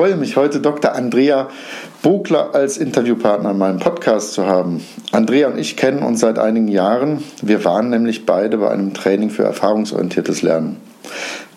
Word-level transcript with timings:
Freue 0.00 0.16
mich 0.16 0.38
heute, 0.38 0.60
Dr. 0.60 0.94
Andrea 0.94 1.50
Bogler 2.00 2.54
als 2.54 2.78
Interviewpartner 2.78 3.50
in 3.50 3.58
meinem 3.58 3.80
Podcast 3.80 4.32
zu 4.32 4.46
haben. 4.46 4.82
Andrea 5.12 5.48
und 5.48 5.58
ich 5.58 5.76
kennen 5.76 6.02
uns 6.02 6.20
seit 6.20 6.38
einigen 6.38 6.68
Jahren. 6.68 7.22
Wir 7.42 7.66
waren 7.66 7.90
nämlich 7.90 8.24
beide 8.24 8.56
bei 8.56 8.70
einem 8.70 8.94
Training 8.94 9.28
für 9.28 9.42
erfahrungsorientiertes 9.42 10.40
Lernen. 10.40 10.78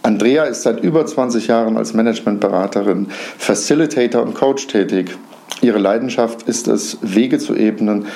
Andrea 0.01 0.43
ist 0.43 0.63
seit 0.63 0.81
über 0.81 1.05
20 1.05 1.47
Jahren 1.47 1.77
als 1.77 1.93
Managementberaterin, 1.93 3.07
Facilitator 3.37 4.21
und 4.21 4.33
Coach 4.33 4.67
tätig. 4.67 5.17
Ihre 5.61 5.79
Leidenschaft 5.79 6.43
ist 6.43 6.67
es, 6.67 6.97
Wege 7.01 7.39
zu 7.39 7.55
ebnen 7.55 8.07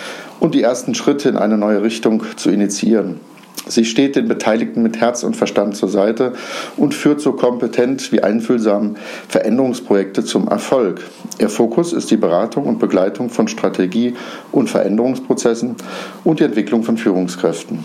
und 0.42 0.56
die 0.56 0.62
ersten 0.62 0.94
Schritte 0.94 1.30
in 1.30 1.38
eine 1.38 1.58
neue 1.58 1.84
Richtung 1.84 2.22
zu 2.36 2.50
initiieren. 2.50 3.22
Sie 3.70 3.86
steht 3.86 4.16
den 4.16 4.28
Beteiligten 4.28 4.82
mit 4.84 5.00
Herz 5.00 5.24
und 5.24 5.36
Verstand 5.36 5.76
zur 5.76 5.90
Seite 5.90 6.34
und 6.78 6.94
führt 6.94 7.22
so 7.22 7.34
kompetent 7.34 8.12
wie 8.12 8.24
einfühlsam 8.24 8.96
Veränderungsprojekte 9.28 10.24
zum 10.24 10.48
Erfolg. 10.48 11.02
Ihr 11.40 11.50
Fokus 11.50 11.94
ist 11.94 12.12
die 12.12 12.18
Beratung 12.18 12.66
und 12.66 12.80
Begleitung 12.80 13.30
von 13.30 13.48
Strategie 13.48 14.16
und 14.52 14.70
Veränderungsprozessen 14.70 15.76
und 16.24 16.40
die 16.40 16.46
Entwicklung 16.46 16.84
von 16.84 16.98
Führungskräften. 16.98 17.84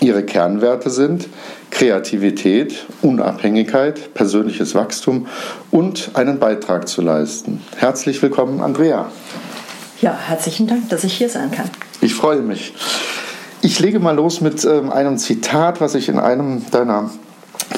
Ihre 0.00 0.22
Kernwerte 0.22 0.90
sind 0.90 1.28
Kreativität, 1.70 2.86
Unabhängigkeit, 3.02 4.14
persönliches 4.14 4.76
Wachstum 4.76 5.26
und 5.72 6.10
einen 6.14 6.38
Beitrag 6.38 6.86
zu 6.86 7.02
leisten. 7.02 7.60
Herzlich 7.76 8.22
willkommen, 8.22 8.60
Andrea. 8.60 9.10
Ja, 10.00 10.16
herzlichen 10.16 10.68
Dank, 10.68 10.88
dass 10.90 11.02
ich 11.02 11.14
hier 11.14 11.28
sein 11.28 11.50
kann. 11.50 11.68
Ich 12.00 12.14
freue 12.14 12.42
mich. 12.42 12.72
Ich 13.60 13.80
lege 13.80 13.98
mal 13.98 14.14
los 14.14 14.40
mit 14.40 14.64
ähm, 14.64 14.92
einem 14.92 15.18
Zitat, 15.18 15.80
was 15.80 15.96
ich 15.96 16.08
in 16.08 16.20
einem 16.20 16.62
deiner 16.70 17.10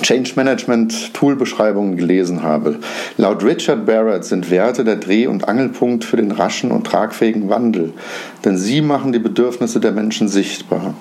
Change 0.03 0.33
Management 0.37 1.15
Tool 1.15 1.37
Beschreibungen 1.37 1.97
gelesen 1.97 2.43
habe. 2.43 2.81
Laut 3.17 3.43
Richard 3.43 3.87
Barrett 3.87 4.27
sind 4.27 4.51
Werte 4.51 4.85
der 4.85 4.97
Dreh- 4.97 5.27
und 5.27 5.49
Angelpunkt 5.49 6.05
für 6.05 6.19
den 6.19 6.33
raschen 6.33 6.71
und 6.71 6.87
tragfähigen 6.87 7.49
Wandel, 7.49 7.95
denn 8.45 8.59
sie 8.59 8.83
machen 8.83 9.13
die 9.13 9.19
Bedürfnisse 9.19 9.81
der 9.81 9.93
Menschen 9.93 10.29
sichtbar. 10.29 10.95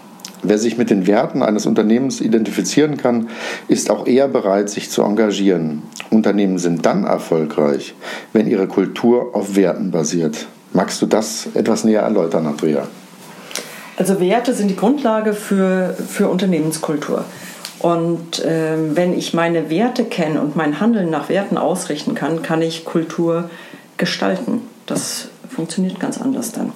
Wer 0.44 0.58
sich 0.58 0.78
mit 0.78 0.90
den 0.90 1.08
Werten 1.08 1.44
eines 1.44 1.66
Unternehmens 1.66 2.22
identifizieren 2.22 2.96
kann, 2.96 3.28
ist 3.68 3.92
auch 3.92 4.08
eher 4.08 4.30
bereit, 4.30 4.70
sich 4.70 4.90
zu 4.90 5.04
engagieren. 5.04 5.82
Unternehmen 6.10 6.58
sind 6.58 6.86
dann 6.86 7.04
erfolgreich, 7.04 7.96
wenn 8.32 8.48
ihre 8.48 8.68
Kultur 8.68 9.32
auf 9.34 9.58
Werten 9.58 9.92
basiert. 9.92 10.48
Magst 10.72 11.02
du 11.02 11.06
das 11.06 11.50
etwas 11.54 11.84
näher 11.84 12.04
erläutern, 12.04 12.46
Andrea? 12.46 12.88
Also 14.00 14.22
Werte 14.22 14.54
sind 14.54 14.70
die 14.70 14.78
Grundlage 14.78 15.34
für, 15.34 15.94
für 15.94 16.30
Unternehmenskultur. 16.30 17.26
Und 17.80 18.40
äh, 18.40 18.78
wenn 18.96 19.18
ich 19.18 19.34
meine 19.34 19.70
Werte 19.70 20.06
kenne 20.06 20.40
und 20.40 20.56
mein 20.56 20.80
Handeln 20.80 21.10
nach 21.10 21.28
Werten 21.28 21.58
ausrichten 21.58 22.16
kann, 22.16 22.42
kann 22.42 22.62
ich 22.62 22.86
Kultur 22.86 23.50
gestalten. 23.98 24.62
Das 24.86 25.28
funktioniert 25.50 26.00
ganz 26.00 26.20
anders 26.20 26.54
dann. 26.54 26.72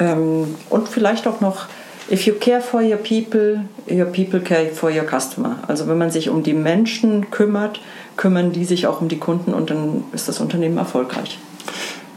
Ähm, 0.00 0.54
und 0.70 0.88
vielleicht 0.88 1.26
auch 1.26 1.42
noch, 1.42 1.66
if 2.10 2.24
you 2.24 2.32
care 2.40 2.62
for 2.62 2.80
your 2.80 2.96
people, 2.96 3.64
your 3.90 4.06
people 4.06 4.40
care 4.40 4.70
for 4.70 4.90
your 4.90 5.04
customer. 5.04 5.56
Also 5.68 5.86
wenn 5.86 5.98
man 5.98 6.10
sich 6.10 6.30
um 6.30 6.42
die 6.42 6.54
Menschen 6.54 7.30
kümmert, 7.30 7.78
kümmern 8.16 8.52
die 8.52 8.64
sich 8.64 8.86
auch 8.86 9.02
um 9.02 9.08
die 9.08 9.18
Kunden 9.18 9.52
und 9.52 9.68
dann 9.68 10.04
ist 10.14 10.28
das 10.28 10.40
Unternehmen 10.40 10.78
erfolgreich. 10.78 11.38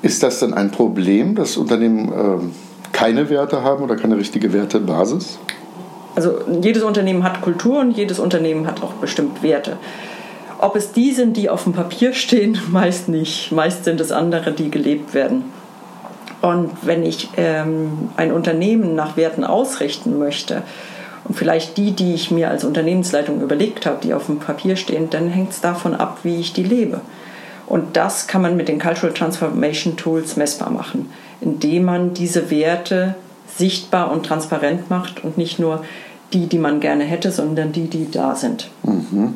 Ist 0.01 0.23
das 0.23 0.39
dann 0.39 0.53
ein 0.53 0.71
Problem, 0.71 1.35
das 1.35 1.57
Unternehmen... 1.57 2.13
Ähm 2.13 2.51
keine 2.91 3.29
Werte 3.29 3.63
haben 3.63 3.83
oder 3.83 3.95
keine 3.95 4.17
richtige 4.17 4.53
Wertebasis? 4.53 5.39
Also 6.15 6.39
jedes 6.61 6.83
Unternehmen 6.83 7.23
hat 7.23 7.41
Kultur 7.41 7.79
und 7.79 7.91
jedes 7.91 8.19
Unternehmen 8.19 8.67
hat 8.67 8.83
auch 8.83 8.93
bestimmt 8.93 9.43
Werte. 9.43 9.77
Ob 10.57 10.75
es 10.75 10.91
die 10.91 11.11
sind, 11.11 11.37
die 11.37 11.49
auf 11.49 11.63
dem 11.63 11.73
Papier 11.73 12.13
stehen, 12.13 12.59
meist 12.69 13.09
nicht. 13.09 13.51
Meist 13.51 13.85
sind 13.85 13.99
es 14.01 14.11
andere, 14.11 14.51
die 14.51 14.69
gelebt 14.69 15.13
werden. 15.13 15.45
Und 16.41 16.71
wenn 16.81 17.03
ich 17.03 17.29
ähm, 17.37 18.09
ein 18.17 18.31
Unternehmen 18.31 18.95
nach 18.95 19.15
Werten 19.15 19.43
ausrichten 19.43 20.17
möchte 20.17 20.63
und 21.23 21.35
vielleicht 21.35 21.77
die, 21.77 21.91
die 21.91 22.15
ich 22.15 22.31
mir 22.31 22.49
als 22.49 22.63
Unternehmensleitung 22.63 23.41
überlegt 23.41 23.85
habe, 23.85 23.99
die 24.01 24.13
auf 24.13 24.25
dem 24.25 24.39
Papier 24.39 24.75
stehen, 24.75 25.09
dann 25.11 25.27
hängt 25.27 25.51
es 25.51 25.61
davon 25.61 25.93
ab, 25.93 26.19
wie 26.23 26.39
ich 26.39 26.53
die 26.53 26.63
lebe. 26.63 27.01
Und 27.67 27.95
das 27.95 28.27
kann 28.27 28.41
man 28.41 28.57
mit 28.57 28.67
den 28.67 28.79
Cultural 28.79 29.13
Transformation 29.13 29.97
Tools 29.97 30.35
messbar 30.35 30.71
machen 30.71 31.09
indem 31.41 31.83
man 31.83 32.13
diese 32.13 32.49
Werte 32.51 33.15
sichtbar 33.57 34.11
und 34.11 34.25
transparent 34.25 34.89
macht 34.89 35.23
und 35.23 35.37
nicht 35.37 35.59
nur 35.59 35.83
die, 36.33 36.47
die 36.47 36.59
man 36.59 36.79
gerne 36.79 37.03
hätte, 37.03 37.31
sondern 37.31 37.71
die, 37.71 37.87
die 37.87 38.09
da 38.09 38.35
sind. 38.35 38.69
Mhm. 38.83 39.33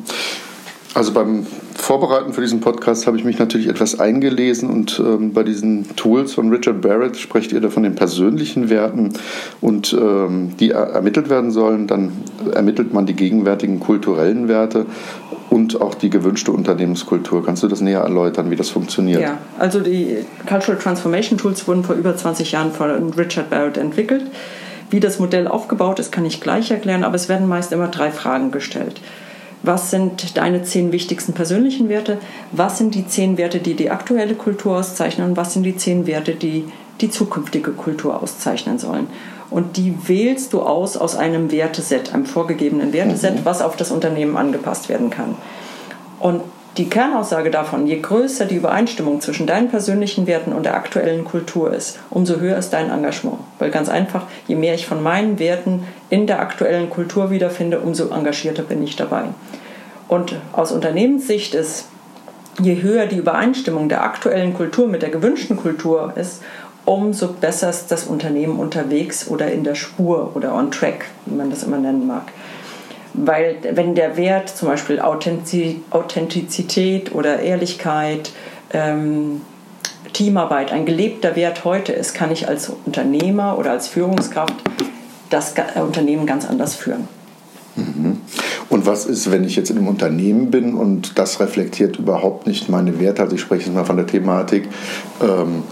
Also 0.94 1.12
beim 1.12 1.46
Vorbereiten 1.74 2.32
für 2.32 2.40
diesen 2.40 2.60
Podcast 2.60 3.06
habe 3.06 3.18
ich 3.18 3.24
mich 3.24 3.38
natürlich 3.38 3.66
etwas 3.66 4.00
eingelesen 4.00 4.70
und 4.70 4.98
ähm, 4.98 5.34
bei 5.34 5.42
diesen 5.42 5.94
Tools 5.94 6.32
von 6.32 6.48
Richard 6.48 6.80
Barrett 6.80 7.18
sprecht 7.18 7.52
ihr 7.52 7.60
da 7.60 7.68
von 7.68 7.82
den 7.82 7.94
persönlichen 7.94 8.70
Werten 8.70 9.12
und 9.60 9.92
ähm, 9.92 10.56
die 10.58 10.70
er 10.70 10.84
ermittelt 10.84 11.28
werden 11.28 11.50
sollen. 11.50 11.86
Dann 11.86 12.12
ermittelt 12.54 12.94
man 12.94 13.04
die 13.04 13.12
gegenwärtigen 13.12 13.78
kulturellen 13.78 14.48
Werte 14.48 14.86
und 15.56 15.80
auch 15.80 15.94
die 15.94 16.10
gewünschte 16.10 16.52
Unternehmenskultur. 16.52 17.44
Kannst 17.44 17.62
du 17.62 17.68
das 17.68 17.80
näher 17.80 18.00
erläutern, 18.00 18.50
wie 18.50 18.56
das 18.56 18.68
funktioniert? 18.68 19.22
Ja, 19.22 19.38
also 19.58 19.80
die 19.80 20.18
Cultural 20.46 20.78
Transformation 20.78 21.38
Tools 21.38 21.66
wurden 21.66 21.82
vor 21.82 21.96
über 21.96 22.14
20 22.14 22.52
Jahren 22.52 22.72
von 22.72 23.12
Richard 23.14 23.48
Barrett 23.48 23.78
entwickelt. 23.78 24.24
Wie 24.90 25.00
das 25.00 25.18
Modell 25.18 25.48
aufgebaut 25.48 25.98
ist, 25.98 26.12
kann 26.12 26.26
ich 26.26 26.42
gleich 26.42 26.70
erklären, 26.70 27.04
aber 27.04 27.16
es 27.16 27.30
werden 27.30 27.48
meist 27.48 27.72
immer 27.72 27.88
drei 27.88 28.10
Fragen 28.10 28.50
gestellt. 28.50 29.00
Was 29.62 29.90
sind 29.90 30.36
deine 30.36 30.62
zehn 30.62 30.92
wichtigsten 30.92 31.32
persönlichen 31.32 31.88
Werte? 31.88 32.18
Was 32.52 32.76
sind 32.76 32.94
die 32.94 33.08
zehn 33.08 33.38
Werte, 33.38 33.58
die 33.58 33.74
die 33.74 33.90
aktuelle 33.90 34.34
Kultur 34.34 34.76
auszeichnen? 34.76 35.30
Und 35.30 35.36
was 35.38 35.54
sind 35.54 35.62
die 35.62 35.76
zehn 35.76 36.06
Werte, 36.06 36.34
die 36.34 36.64
die 37.00 37.10
zukünftige 37.10 37.72
Kultur 37.72 38.22
auszeichnen 38.22 38.78
sollen? 38.78 39.06
Und 39.50 39.76
die 39.76 39.96
wählst 40.08 40.52
du 40.52 40.62
aus 40.62 40.96
aus 40.96 41.16
einem 41.16 41.52
Werteset, 41.52 42.12
einem 42.12 42.26
vorgegebenen 42.26 42.92
Werteset, 42.92 43.36
mhm. 43.36 43.44
was 43.44 43.62
auf 43.62 43.76
das 43.76 43.90
Unternehmen 43.90 44.36
angepasst 44.36 44.88
werden 44.88 45.10
kann. 45.10 45.36
Und 46.18 46.42
die 46.76 46.90
Kernaussage 46.90 47.50
davon, 47.50 47.86
je 47.86 48.00
größer 48.00 48.44
die 48.44 48.56
Übereinstimmung 48.56 49.22
zwischen 49.22 49.46
deinen 49.46 49.70
persönlichen 49.70 50.26
Werten 50.26 50.52
und 50.52 50.64
der 50.64 50.74
aktuellen 50.74 51.24
Kultur 51.24 51.72
ist, 51.72 51.98
umso 52.10 52.36
höher 52.36 52.58
ist 52.58 52.70
dein 52.74 52.90
Engagement. 52.90 53.38
Weil 53.58 53.70
ganz 53.70 53.88
einfach, 53.88 54.24
je 54.46 54.56
mehr 54.56 54.74
ich 54.74 54.86
von 54.86 55.02
meinen 55.02 55.38
Werten 55.38 55.84
in 56.10 56.26
der 56.26 56.40
aktuellen 56.40 56.90
Kultur 56.90 57.30
wiederfinde, 57.30 57.80
umso 57.80 58.10
engagierter 58.10 58.62
bin 58.62 58.82
ich 58.82 58.94
dabei. 58.94 59.24
Und 60.06 60.36
aus 60.52 60.70
Unternehmenssicht 60.70 61.54
ist, 61.54 61.86
je 62.60 62.82
höher 62.82 63.06
die 63.06 63.16
Übereinstimmung 63.16 63.88
der 63.88 64.02
aktuellen 64.02 64.52
Kultur 64.52 64.86
mit 64.86 65.00
der 65.00 65.10
gewünschten 65.10 65.56
Kultur 65.56 66.12
ist, 66.16 66.42
umso 66.86 67.28
besser 67.28 67.68
ist 67.68 67.88
das 67.88 68.04
Unternehmen 68.04 68.58
unterwegs 68.58 69.28
oder 69.28 69.52
in 69.52 69.64
der 69.64 69.74
Spur 69.74 70.30
oder 70.34 70.54
on 70.54 70.70
track, 70.70 71.04
wie 71.26 71.34
man 71.34 71.50
das 71.50 71.64
immer 71.64 71.76
nennen 71.76 72.06
mag. 72.06 72.32
Weil 73.12 73.56
wenn 73.72 73.94
der 73.94 74.16
Wert 74.16 74.48
zum 74.48 74.68
Beispiel 74.68 75.00
Authentizität 75.00 77.14
oder 77.14 77.40
Ehrlichkeit, 77.40 78.30
ähm, 78.72 79.42
Teamarbeit 80.12 80.72
ein 80.72 80.86
gelebter 80.86 81.36
Wert 81.36 81.64
heute 81.64 81.92
ist, 81.92 82.14
kann 82.14 82.30
ich 82.30 82.48
als 82.48 82.72
Unternehmer 82.84 83.58
oder 83.58 83.72
als 83.72 83.88
Führungskraft 83.88 84.54
das 85.28 85.54
Unternehmen 85.74 86.26
ganz 86.26 86.48
anders 86.48 86.74
führen. 86.74 87.08
Mhm. 87.74 88.20
Und 88.68 88.86
was 88.86 89.06
ist, 89.06 89.30
wenn 89.30 89.44
ich 89.44 89.56
jetzt 89.56 89.70
in 89.70 89.78
einem 89.78 89.88
Unternehmen 89.88 90.50
bin 90.50 90.74
und 90.74 91.18
das 91.18 91.40
reflektiert 91.40 91.98
überhaupt 91.98 92.46
nicht 92.46 92.68
meine 92.68 93.00
Werte? 93.00 93.22
Also 93.22 93.34
ich 93.34 93.40
spreche 93.40 93.66
jetzt 93.66 93.74
mal 93.74 93.84
von 93.84 93.96
der 93.96 94.06
Thematik. 94.06 94.68
Ähm, 95.22 95.62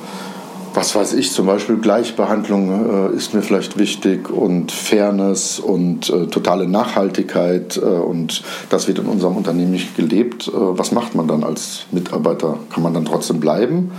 was 0.75 0.95
weiß 0.95 1.15
ich, 1.15 1.31
zum 1.31 1.47
Beispiel 1.47 1.77
Gleichbehandlung 1.77 3.13
äh, 3.13 3.17
ist 3.17 3.33
mir 3.33 3.43
vielleicht 3.43 3.79
wichtig 3.79 4.29
und 4.29 4.73
Fairness 4.73 5.61
und 5.61 6.11
äh, 6.11 6.27
totale 6.27 6.69
Nachhaltigkeit 6.69 7.77
äh, 7.77 7.81
und 7.81 8.43
das 8.71 8.89
wird 8.89 8.99
in 8.99 9.07
unserem 9.07 9.37
Unternehmen 9.37 9.71
nicht 9.71 9.97
gelebt. 9.97 10.49
Äh, 10.49 10.53
was 10.55 10.91
macht 10.91 11.15
man 11.15 11.29
dann 11.29 11.45
als 11.45 11.87
Mitarbeiter? 11.93 12.59
Kann 12.73 12.83
man 12.83 12.93
dann 12.93 13.05
trotzdem 13.05 13.39
bleiben? 13.39 13.93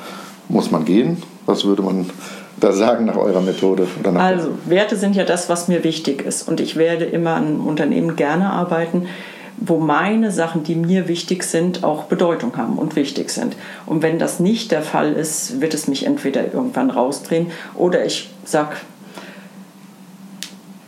Muss 0.49 0.69
man 0.69 0.83
gehen? 0.83 1.23
Was 1.45 1.63
würde 1.63 1.81
man 1.81 2.09
da 2.59 2.73
sagen 2.73 3.05
nach 3.05 3.17
eurer 3.17 3.41
Methode? 3.41 3.87
also 4.17 4.49
Werte 4.65 4.97
sind 4.97 5.15
ja 5.15 5.23
das, 5.23 5.49
was 5.49 5.67
mir 5.67 5.83
wichtig 5.83 6.25
ist 6.25 6.47
und 6.47 6.59
ich 6.59 6.75
werde 6.75 7.05
immer 7.05 7.35
an 7.35 7.59
Unternehmen 7.61 8.15
gerne 8.15 8.49
arbeiten, 8.51 9.07
wo 9.57 9.77
meine 9.77 10.31
Sachen, 10.31 10.63
die 10.63 10.75
mir 10.75 11.07
wichtig 11.07 11.43
sind, 11.43 11.83
auch 11.83 12.05
Bedeutung 12.05 12.57
haben 12.57 12.77
und 12.77 12.95
wichtig 12.95 13.29
sind. 13.29 13.55
Und 13.85 14.01
wenn 14.01 14.19
das 14.19 14.39
nicht 14.39 14.71
der 14.71 14.81
Fall 14.81 15.13
ist, 15.13 15.61
wird 15.61 15.73
es 15.73 15.87
mich 15.87 16.05
entweder 16.05 16.53
irgendwann 16.53 16.89
rausdrehen 16.89 17.51
oder 17.75 18.05
ich 18.05 18.29
sage, 18.43 18.75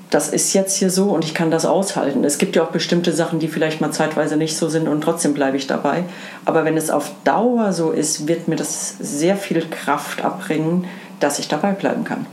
das 0.09 0.29
ist 0.29 0.53
jetzt 0.53 0.77
hier 0.77 0.89
so 0.89 1.11
und 1.11 1.25
ich 1.25 1.33
kann 1.33 1.51
das 1.51 1.65
aushalten. 1.65 2.23
Es 2.23 2.37
gibt 2.37 2.55
ja 2.55 2.63
auch 2.63 2.71
bestimmte 2.71 3.11
Sachen, 3.11 3.39
die 3.39 3.49
vielleicht 3.49 3.81
mal 3.81 3.91
zeitweise 3.91 4.37
nicht 4.37 4.55
so 4.55 4.69
sind 4.69 4.87
und 4.87 5.01
trotzdem 5.01 5.33
bleibe 5.33 5.57
ich 5.57 5.67
dabei. 5.67 6.03
Aber 6.45 6.63
wenn 6.63 6.77
es 6.77 6.89
auf 6.89 7.11
Dauer 7.25 7.73
so 7.73 7.91
ist, 7.91 8.27
wird 8.27 8.47
mir 8.47 8.55
das 8.55 8.95
sehr 8.99 9.35
viel 9.35 9.65
Kraft 9.69 10.23
abbringen, 10.23 10.85
dass 11.19 11.39
ich 11.39 11.49
dabei 11.49 11.73
bleiben 11.73 12.03
kann. 12.05 12.25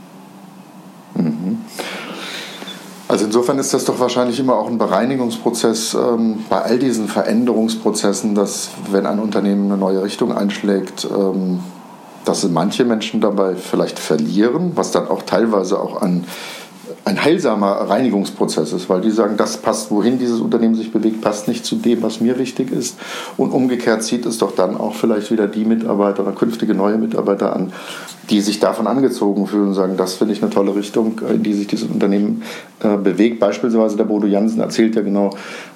Mhm. 1.15 1.61
Also 3.07 3.25
insofern 3.25 3.59
ist 3.59 3.73
das 3.73 3.85
doch 3.85 3.99
wahrscheinlich 3.99 4.39
immer 4.39 4.55
auch 4.55 4.67
ein 4.67 4.79
Bereinigungsprozess 4.79 5.93
ähm, 5.93 6.43
bei 6.49 6.61
all 6.61 6.79
diesen 6.79 7.07
Veränderungsprozessen, 7.07 8.33
dass 8.33 8.69
wenn 8.91 9.05
ein 9.05 9.19
Unternehmen 9.19 9.71
eine 9.71 9.77
neue 9.79 10.01
Richtung 10.01 10.35
einschlägt, 10.35 11.07
ähm, 11.09 11.59
dass 12.25 12.43
manche 12.47 12.83
Menschen 12.83 13.21
dabei 13.21 13.55
vielleicht 13.55 13.99
verlieren, 13.99 14.71
was 14.73 14.89
dann 14.89 15.07
auch 15.07 15.21
teilweise 15.21 15.79
auch 15.79 16.01
an 16.01 16.25
ein 17.03 17.23
heilsamer 17.23 17.71
Reinigungsprozess 17.71 18.73
ist, 18.73 18.89
weil 18.89 19.01
die 19.01 19.11
sagen, 19.11 19.37
das 19.37 19.57
passt, 19.57 19.91
wohin 19.91 20.19
dieses 20.19 20.39
Unternehmen 20.39 20.75
sich 20.75 20.91
bewegt, 20.91 21.21
passt 21.21 21.47
nicht 21.47 21.65
zu 21.65 21.75
dem, 21.75 22.01
was 22.01 22.21
mir 22.21 22.37
wichtig 22.39 22.71
ist. 22.71 22.97
Und 23.37 23.51
umgekehrt 23.51 24.03
zieht 24.03 24.25
es 24.25 24.37
doch 24.37 24.55
dann 24.55 24.77
auch 24.77 24.95
vielleicht 24.95 25.31
wieder 25.31 25.47
die 25.47 25.65
Mitarbeiter 25.65 26.23
oder 26.23 26.31
künftige 26.31 26.73
neue 26.73 26.97
Mitarbeiter 26.97 27.55
an, 27.55 27.73
die 28.29 28.41
sich 28.41 28.59
davon 28.59 28.87
angezogen 28.87 29.47
fühlen 29.47 29.69
und 29.69 29.73
sagen, 29.73 29.97
das 29.97 30.15
finde 30.15 30.33
ich 30.33 30.41
eine 30.41 30.51
tolle 30.51 30.75
Richtung, 30.75 31.21
in 31.29 31.43
die 31.43 31.53
sich 31.53 31.67
dieses 31.67 31.89
Unternehmen 31.89 32.43
äh, 32.81 32.97
bewegt. 32.97 33.39
Beispielsweise 33.39 33.97
der 33.97 34.05
Bodo 34.05 34.27
Jansen 34.27 34.59
erzählt 34.61 34.95
ja 34.95 35.01
genau 35.01 35.31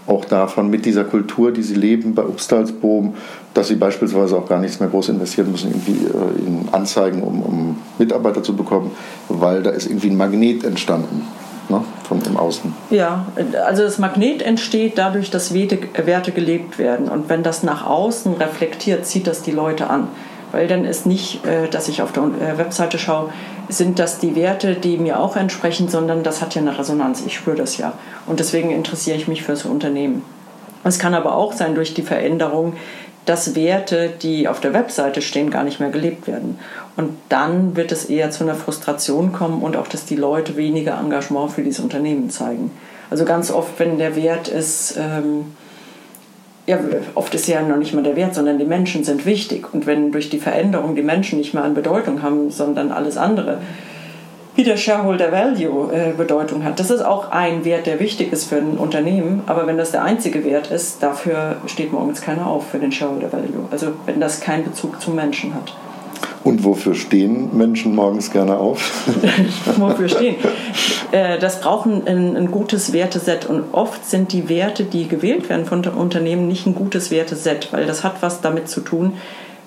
auch 0.07 0.25
davon, 0.25 0.69
mit 0.69 0.85
dieser 0.85 1.03
Kultur, 1.03 1.51
die 1.51 1.61
sie 1.61 1.75
leben 1.75 2.15
bei 2.15 2.23
Obstalsboom, 2.23 3.13
dass 3.53 3.67
sie 3.67 3.75
beispielsweise 3.75 4.37
auch 4.37 4.47
gar 4.47 4.59
nichts 4.59 4.79
mehr 4.79 4.89
groß 4.89 5.09
investieren 5.09 5.51
müssen, 5.51 5.71
irgendwie 5.71 6.05
äh, 6.05 6.47
in 6.47 6.69
Anzeigen, 6.71 7.23
um, 7.23 7.41
um, 7.41 7.77
Mitarbeiter 7.97 8.43
zu 8.43 8.55
bekommen, 8.55 8.91
weil 9.27 9.63
da 9.63 9.71
ist 9.71 9.87
irgendwie 9.87 10.09
ein 10.09 10.17
Magnet 10.17 10.63
entstanden. 10.63 11.27
Ne, 11.71 11.83
von 12.07 12.19
im 12.25 12.35
Außen. 12.35 12.73
Ja, 12.89 13.27
also 13.63 13.83
das 13.83 13.99
Magnet 13.99 14.41
entsteht 14.41 14.97
dadurch, 14.97 15.29
dass 15.29 15.53
Werte 15.53 16.31
gelebt 16.31 16.79
werden. 16.79 17.07
Und 17.07 17.29
wenn 17.29 17.43
das 17.43 17.61
nach 17.61 17.85
außen 17.85 18.33
reflektiert, 18.33 19.05
zieht 19.05 19.27
das 19.27 19.43
die 19.43 19.51
Leute 19.51 19.87
an. 19.87 20.07
Weil 20.51 20.67
dann 20.67 20.83
ist 20.83 21.05
nicht, 21.05 21.45
äh, 21.45 21.67
dass 21.69 21.87
ich 21.87 22.01
auf 22.01 22.11
der 22.11 22.23
äh, 22.23 22.57
Webseite 22.57 22.97
schaue, 22.97 23.29
sind 23.67 23.99
das 23.99 24.17
die 24.17 24.35
Werte, 24.35 24.73
die 24.73 24.97
mir 24.97 25.19
auch 25.19 25.35
entsprechen, 25.35 25.89
sondern 25.89 26.23
das 26.23 26.41
hat 26.41 26.55
ja 26.55 26.61
eine 26.61 26.77
Resonanz. 26.77 27.21
Ich 27.23 27.35
spüre 27.35 27.55
das 27.55 27.77
ja. 27.77 27.93
Und 28.25 28.39
deswegen 28.39 28.71
interessiere 28.71 29.17
ich 29.17 29.27
mich 29.27 29.43
für 29.43 29.51
das 29.51 29.65
Unternehmen. 29.65 30.23
Es 30.83 30.97
kann 30.97 31.13
aber 31.13 31.35
auch 31.35 31.53
sein 31.53 31.75
durch 31.75 31.93
die 31.93 32.01
Veränderung, 32.01 32.73
dass 33.25 33.55
Werte, 33.55 34.11
die 34.21 34.47
auf 34.47 34.59
der 34.59 34.73
Webseite 34.73 35.21
stehen, 35.21 35.51
gar 35.51 35.63
nicht 35.63 35.79
mehr 35.79 35.89
gelebt 35.89 36.27
werden. 36.27 36.57
Und 36.97 37.11
dann 37.29 37.75
wird 37.75 37.91
es 37.91 38.05
eher 38.05 38.31
zu 38.31 38.43
einer 38.43 38.55
Frustration 38.55 39.31
kommen 39.31 39.61
und 39.61 39.77
auch, 39.77 39.87
dass 39.87 40.05
die 40.05 40.15
Leute 40.15 40.57
weniger 40.57 40.99
Engagement 40.99 41.51
für 41.51 41.61
dieses 41.61 41.79
Unternehmen 41.79 42.29
zeigen. 42.29 42.71
Also 43.09 43.25
ganz 43.25 43.51
oft, 43.51 43.79
wenn 43.79 43.97
der 43.97 44.15
Wert 44.15 44.47
ist, 44.47 44.97
ähm, 44.97 45.45
ja, 46.67 46.77
oft 47.15 47.33
ist 47.33 47.47
ja 47.47 47.61
noch 47.61 47.77
nicht 47.77 47.93
mal 47.93 48.03
der 48.03 48.15
Wert, 48.15 48.35
sondern 48.35 48.59
die 48.59 48.65
Menschen 48.65 49.03
sind 49.03 49.25
wichtig. 49.25 49.73
Und 49.73 49.87
wenn 49.87 50.11
durch 50.11 50.29
die 50.29 50.39
Veränderung 50.39 50.95
die 50.95 51.01
Menschen 51.01 51.39
nicht 51.39 51.53
mehr 51.53 51.63
an 51.63 51.73
Bedeutung 51.73 52.21
haben, 52.21 52.51
sondern 52.51 52.91
alles 52.91 53.17
andere, 53.17 53.59
wie 53.59 53.98
der 54.63 54.77
Shareholder 54.77 55.31
Value 55.31 55.91
äh, 55.93 56.13
Bedeutung 56.15 56.63
hat. 56.63 56.79
Das 56.79 56.89
ist 56.89 57.01
auch 57.01 57.31
ein 57.31 57.65
Wert, 57.65 57.85
der 57.85 57.99
wichtig 57.99 58.31
ist 58.31 58.45
für 58.45 58.57
ein 58.57 58.77
Unternehmen, 58.77 59.43
aber 59.45 59.67
wenn 59.67 59.77
das 59.77 59.91
der 59.91 60.03
einzige 60.03 60.43
Wert 60.43 60.71
ist, 60.71 61.01
dafür 61.03 61.57
steht 61.67 61.91
morgens 61.91 62.21
keiner 62.21 62.47
auf 62.47 62.69
für 62.69 62.79
den 62.79 62.91
Shareholder 62.91 63.31
Value. 63.31 63.67
Also 63.71 63.87
wenn 64.05 64.19
das 64.19 64.39
keinen 64.39 64.63
Bezug 64.63 65.01
zum 65.01 65.15
Menschen 65.15 65.53
hat. 65.53 65.73
Und 66.43 66.63
wofür 66.63 66.95
stehen 66.95 67.55
Menschen 67.55 67.93
morgens 67.93 68.31
gerne 68.31 68.57
auf? 68.57 69.07
wofür 69.77 70.07
stehen? 70.07 70.35
Äh, 71.11 71.37
das 71.37 71.59
braucht 71.59 71.87
ein, 71.87 72.07
ein, 72.07 72.49
gutes 72.49 72.93
Werteset. 72.93 73.45
Und 73.45 73.65
oft 73.73 74.09
sind 74.09 74.31
die 74.31 74.47
Werte, 74.47 74.85
die 74.85 75.07
gewählt 75.07 75.49
werden 75.49 75.65
von 75.65 75.85
Unternehmen, 75.85 76.47
nicht 76.47 76.65
ein 76.65 76.75
gutes 76.75 77.11
Werteset, 77.11 77.71
weil 77.71 77.85
das 77.85 78.03
hat 78.03 78.21
was 78.21 78.41
damit 78.41 78.69
zu 78.69 78.81
tun, 78.81 79.13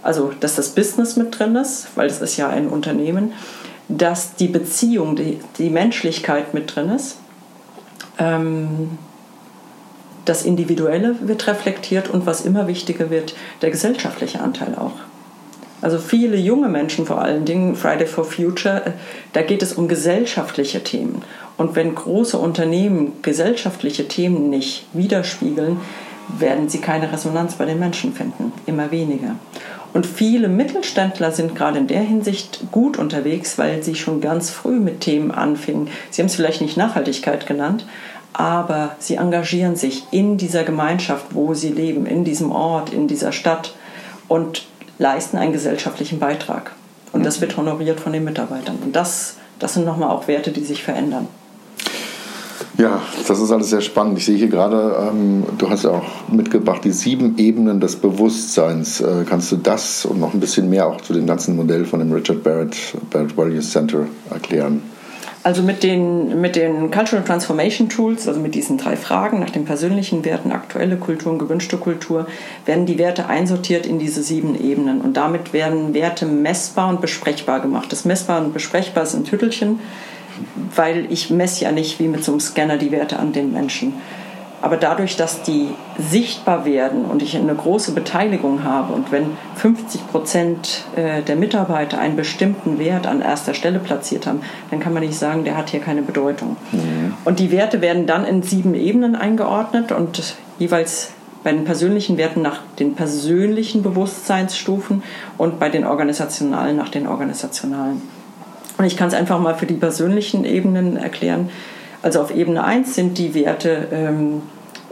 also 0.02 0.32
dass 0.40 0.56
das 0.56 0.70
Business 0.70 1.16
mit 1.16 1.38
drin 1.38 1.56
ist, 1.56 1.88
weil 1.94 2.08
das 2.08 2.20
ist 2.20 2.36
ja 2.36 2.48
ein 2.48 2.68
Unternehmen 2.68 3.32
dass 3.88 4.34
die 4.34 4.48
Beziehung, 4.48 5.16
die, 5.16 5.40
die 5.58 5.70
Menschlichkeit 5.70 6.54
mit 6.54 6.74
drin 6.74 6.90
ist. 6.90 7.18
Ähm, 8.18 8.98
das 10.24 10.44
Individuelle 10.44 11.16
wird 11.22 11.46
reflektiert 11.46 12.08
und 12.08 12.26
was 12.26 12.44
immer 12.44 12.68
wichtiger 12.68 13.10
wird, 13.10 13.34
der 13.60 13.70
gesellschaftliche 13.70 14.40
Anteil 14.40 14.76
auch. 14.76 14.92
Also 15.80 15.98
viele 15.98 16.36
junge 16.36 16.68
Menschen 16.68 17.06
vor 17.06 17.20
allen 17.20 17.44
Dingen, 17.44 17.74
Friday 17.74 18.06
for 18.06 18.24
Future, 18.24 18.86
äh, 18.86 18.92
da 19.32 19.42
geht 19.42 19.62
es 19.62 19.72
um 19.72 19.88
gesellschaftliche 19.88 20.84
Themen. 20.84 21.22
Und 21.56 21.74
wenn 21.74 21.94
große 21.94 22.38
Unternehmen 22.38 23.14
gesellschaftliche 23.22 24.06
Themen 24.06 24.48
nicht 24.48 24.86
widerspiegeln, 24.92 25.78
werden 26.38 26.68
sie 26.68 26.78
keine 26.78 27.12
Resonanz 27.12 27.56
bei 27.56 27.64
den 27.64 27.80
Menschen 27.80 28.12
finden, 28.12 28.52
immer 28.66 28.92
weniger. 28.92 29.34
Und 29.92 30.06
viele 30.06 30.48
Mittelständler 30.48 31.32
sind 31.32 31.54
gerade 31.54 31.78
in 31.78 31.86
der 31.86 32.00
Hinsicht 32.00 32.60
gut 32.72 32.98
unterwegs, 32.98 33.58
weil 33.58 33.82
sie 33.82 33.94
schon 33.94 34.20
ganz 34.20 34.50
früh 34.50 34.80
mit 34.80 35.00
Themen 35.00 35.30
anfingen. 35.30 35.88
Sie 36.10 36.22
haben 36.22 36.28
es 36.28 36.34
vielleicht 36.34 36.62
nicht 36.62 36.76
Nachhaltigkeit 36.76 37.46
genannt, 37.46 37.86
aber 38.32 38.96
sie 38.98 39.16
engagieren 39.16 39.76
sich 39.76 40.04
in 40.10 40.38
dieser 40.38 40.64
Gemeinschaft, 40.64 41.26
wo 41.34 41.52
sie 41.52 41.70
leben, 41.70 42.06
in 42.06 42.24
diesem 42.24 42.50
Ort, 42.50 42.92
in 42.92 43.06
dieser 43.06 43.32
Stadt 43.32 43.74
und 44.28 44.64
leisten 44.98 45.36
einen 45.36 45.52
gesellschaftlichen 45.52 46.18
Beitrag. 46.18 46.72
Und 47.12 47.26
das 47.26 47.42
wird 47.42 47.56
honoriert 47.58 48.00
von 48.00 48.12
den 48.12 48.24
Mitarbeitern. 48.24 48.78
Und 48.82 48.96
das, 48.96 49.36
das 49.58 49.74
sind 49.74 49.84
nochmal 49.84 50.10
auch 50.10 50.28
Werte, 50.28 50.52
die 50.52 50.64
sich 50.64 50.82
verändern. 50.82 51.28
Ja, 52.78 53.02
das 53.28 53.38
ist 53.38 53.50
alles 53.50 53.68
sehr 53.68 53.82
spannend. 53.82 54.16
Ich 54.18 54.24
sehe 54.24 54.36
hier 54.36 54.48
gerade, 54.48 54.96
ähm, 55.10 55.44
du 55.58 55.68
hast 55.68 55.84
ja 55.84 55.90
auch 55.90 56.28
mitgebracht, 56.28 56.82
die 56.84 56.92
sieben 56.92 57.36
Ebenen 57.36 57.80
des 57.80 57.96
Bewusstseins. 57.96 59.00
Äh, 59.00 59.24
kannst 59.28 59.52
du 59.52 59.56
das 59.56 60.06
und 60.06 60.18
noch 60.18 60.32
ein 60.32 60.40
bisschen 60.40 60.70
mehr 60.70 60.86
auch 60.86 61.00
zu 61.00 61.12
dem 61.12 61.26
ganzen 61.26 61.54
Modell 61.54 61.84
von 61.84 62.00
dem 62.00 62.12
Richard 62.12 62.42
Barrett, 62.42 62.76
Barrett 63.10 63.36
Values 63.36 63.70
Center 63.70 64.06
erklären? 64.30 64.82
Also 65.44 65.62
mit 65.62 65.82
den, 65.82 66.40
mit 66.40 66.54
den 66.54 66.92
Cultural 66.92 67.24
Transformation 67.24 67.88
Tools, 67.88 68.28
also 68.28 68.38
mit 68.38 68.54
diesen 68.54 68.78
drei 68.78 68.96
Fragen 68.96 69.40
nach 69.40 69.50
den 69.50 69.64
persönlichen 69.64 70.24
Werten, 70.24 70.52
aktuelle 70.52 70.96
Kultur 70.96 71.32
und 71.32 71.40
gewünschte 71.40 71.78
Kultur, 71.78 72.26
werden 72.64 72.86
die 72.86 72.96
Werte 72.96 73.26
einsortiert 73.26 73.84
in 73.84 73.98
diese 73.98 74.22
sieben 74.22 74.54
Ebenen. 74.58 75.00
Und 75.00 75.16
damit 75.16 75.52
werden 75.52 75.94
Werte 75.94 76.26
messbar 76.26 76.88
und 76.88 77.00
besprechbar 77.00 77.60
gemacht. 77.60 77.90
Das 77.90 78.04
messbar 78.04 78.42
und 78.42 78.54
besprechbar 78.54 79.04
sind 79.04 79.26
Tüttelchen 79.26 79.80
weil 80.74 81.10
ich 81.10 81.30
messe 81.30 81.64
ja 81.64 81.72
nicht 81.72 81.98
wie 81.98 82.08
mit 82.08 82.24
so 82.24 82.32
einem 82.32 82.40
Scanner 82.40 82.76
die 82.76 82.92
Werte 82.92 83.18
an 83.18 83.32
den 83.32 83.52
Menschen. 83.52 83.94
Aber 84.62 84.76
dadurch, 84.76 85.16
dass 85.16 85.42
die 85.42 85.70
sichtbar 85.98 86.64
werden 86.64 87.04
und 87.04 87.20
ich 87.20 87.36
eine 87.36 87.54
große 87.54 87.92
Beteiligung 87.92 88.62
habe 88.62 88.92
und 88.92 89.10
wenn 89.10 89.36
50 89.56 90.06
Prozent 90.06 90.84
äh, 90.94 91.20
der 91.22 91.34
Mitarbeiter 91.34 91.98
einen 91.98 92.14
bestimmten 92.14 92.78
Wert 92.78 93.08
an 93.08 93.20
erster 93.20 93.54
Stelle 93.54 93.80
platziert 93.80 94.24
haben, 94.24 94.42
dann 94.70 94.78
kann 94.78 94.94
man 94.94 95.02
nicht 95.02 95.18
sagen, 95.18 95.42
der 95.42 95.56
hat 95.56 95.70
hier 95.70 95.80
keine 95.80 96.02
Bedeutung. 96.02 96.56
Mhm. 96.70 97.14
Und 97.24 97.40
die 97.40 97.50
Werte 97.50 97.80
werden 97.80 98.06
dann 98.06 98.24
in 98.24 98.44
sieben 98.44 98.74
Ebenen 98.76 99.16
eingeordnet 99.16 99.90
und 99.90 100.36
jeweils 100.60 101.10
bei 101.42 101.50
den 101.50 101.64
persönlichen 101.64 102.16
Werten 102.16 102.40
nach 102.40 102.60
den 102.78 102.94
persönlichen 102.94 103.82
Bewusstseinsstufen 103.82 105.02
und 105.38 105.58
bei 105.58 105.70
den 105.70 105.84
organisationalen 105.84 106.76
nach 106.76 106.88
den 106.88 107.08
organisationalen. 107.08 108.00
Und 108.82 108.88
ich 108.88 108.96
kann 108.96 109.06
es 109.06 109.14
einfach 109.14 109.38
mal 109.38 109.54
für 109.54 109.66
die 109.66 109.74
persönlichen 109.74 110.44
Ebenen 110.44 110.96
erklären. 110.96 111.50
Also 112.02 112.20
auf 112.20 112.34
Ebene 112.34 112.64
1 112.64 112.96
sind 112.96 113.16
die 113.16 113.32
Werte, 113.32 113.86
ähm, 113.92 114.42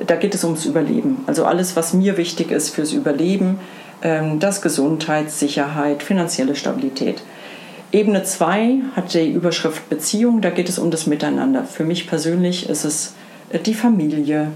da 0.07 0.15
geht 0.15 0.33
es 0.33 0.45
ums 0.45 0.65
Überleben. 0.65 1.25
Also 1.27 1.45
alles, 1.45 1.75
was 1.75 1.93
mir 1.93 2.17
wichtig 2.17 2.53
ist 2.53 2.71
fürs 2.71 2.93
Überleben, 2.93 3.59
ähm, 4.01 4.39
das 4.39 4.63
Gesundheit, 4.63 5.33
Sicherheit, 5.33 6.05
finanzielle 6.05 6.55
Stabilität. 6.55 7.21
Ebene 7.91 8.23
2 8.23 8.83
hat 8.95 9.13
die 9.13 9.33
Überschrift 9.33 9.89
Beziehung, 9.91 10.41
da 10.41 10.51
geht 10.51 10.69
es 10.69 10.79
um 10.79 10.93
das 10.93 11.09
Miteinander. 11.09 11.65
Für 11.65 11.83
mich 11.83 12.07
persönlich 12.07 12.69
ist 12.69 12.85
es 12.85 13.15
äh, 13.49 13.59
die 13.59 13.75
Familie, 13.75 14.53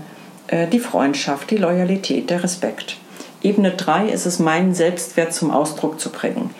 äh, 0.47 0.69
die 0.69 0.79
Freundschaft, 0.79 1.51
die 1.51 1.57
Loyalität, 1.57 2.31
der 2.31 2.45
Respekt. 2.45 2.99
Ebene 3.43 3.73
3 3.73 4.11
ist 4.11 4.27
es, 4.27 4.39
meinen 4.39 4.75
Selbstwert 4.75 5.35
zum 5.35 5.51
Ausdruck 5.51 5.99
zu 5.99 6.11
bringen. 6.11 6.51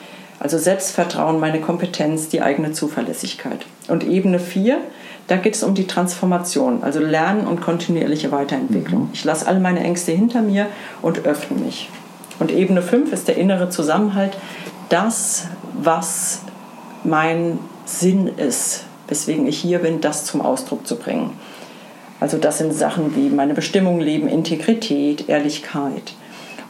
Also 0.45 0.59
Selbstvertrauen, 0.59 1.41
meine 1.41 1.63
Kompetenz, 1.63 2.29
die 2.29 2.43
eigene 2.43 2.73
Zuverlässigkeit. 2.73 3.65
Und 3.89 4.05
Ebene 4.05 4.39
4, 4.39 4.77
da 5.27 5.37
geht 5.37 5.55
es 5.55 5.63
um 5.63 5.75
die 5.75 5.87
Transformation, 5.87 6.83
also 6.83 7.01
Lernen 7.01 7.47
und 7.47 7.63
kontinuierliche 7.63 8.31
Weiterentwicklung. 8.31 9.05
Mhm. 9.05 9.11
Ich 9.15 9.25
lasse 9.25 9.47
all 9.47 9.59
meine 9.59 9.81
Ängste 9.81 10.13
hinter 10.13 10.43
mir 10.43 10.67
und 11.01 11.25
öffne 11.25 11.57
mich. 11.57 11.89
Und 12.41 12.51
Ebene 12.51 12.83
5 12.83 13.11
ist 13.11 13.27
der 13.27 13.39
innere 13.39 13.71
Zusammenhalt, 13.71 14.37
das, 14.91 15.47
was 15.83 16.43
mein 17.05 17.59
Sinn 17.87 18.29
ist, 18.29 18.85
weswegen 19.09 19.47
ich 19.47 19.57
hier 19.57 19.79
bin, 19.79 20.03
das 20.03 20.27
zum 20.27 20.43
Ausdruck 20.43 20.87
zu 20.87 20.97
bringen. 20.97 21.31
Also 22.21 22.37
das 22.37 22.59
sind 22.59 22.75
Sachen 22.75 23.17
wie 23.17 23.31
meine 23.31 23.55
Bestimmung, 23.55 23.99
Leben, 23.99 24.29
Integrität, 24.29 25.27
Ehrlichkeit. 25.27 26.13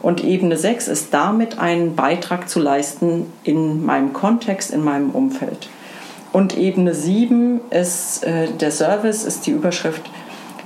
Und 0.05 0.23
Ebene 0.23 0.55
6 0.55 0.87
ist 0.87 1.15
damit 1.15 1.57
einen 1.57 1.95
Beitrag 1.95 2.47
zu 2.47 2.59
leisten 2.59 3.25
in 3.43 3.83
meinem 3.83 4.13
Kontext, 4.13 4.69
in 4.69 4.83
meinem 4.83 5.09
Umfeld. 5.09 5.67
Und 6.31 6.55
Ebene 6.55 6.93
7 6.93 7.59
ist 7.71 8.23
äh, 8.23 8.51
der 8.51 8.69
Service, 8.69 9.23
ist 9.23 9.47
die 9.47 9.49
Überschrift, 9.49 10.03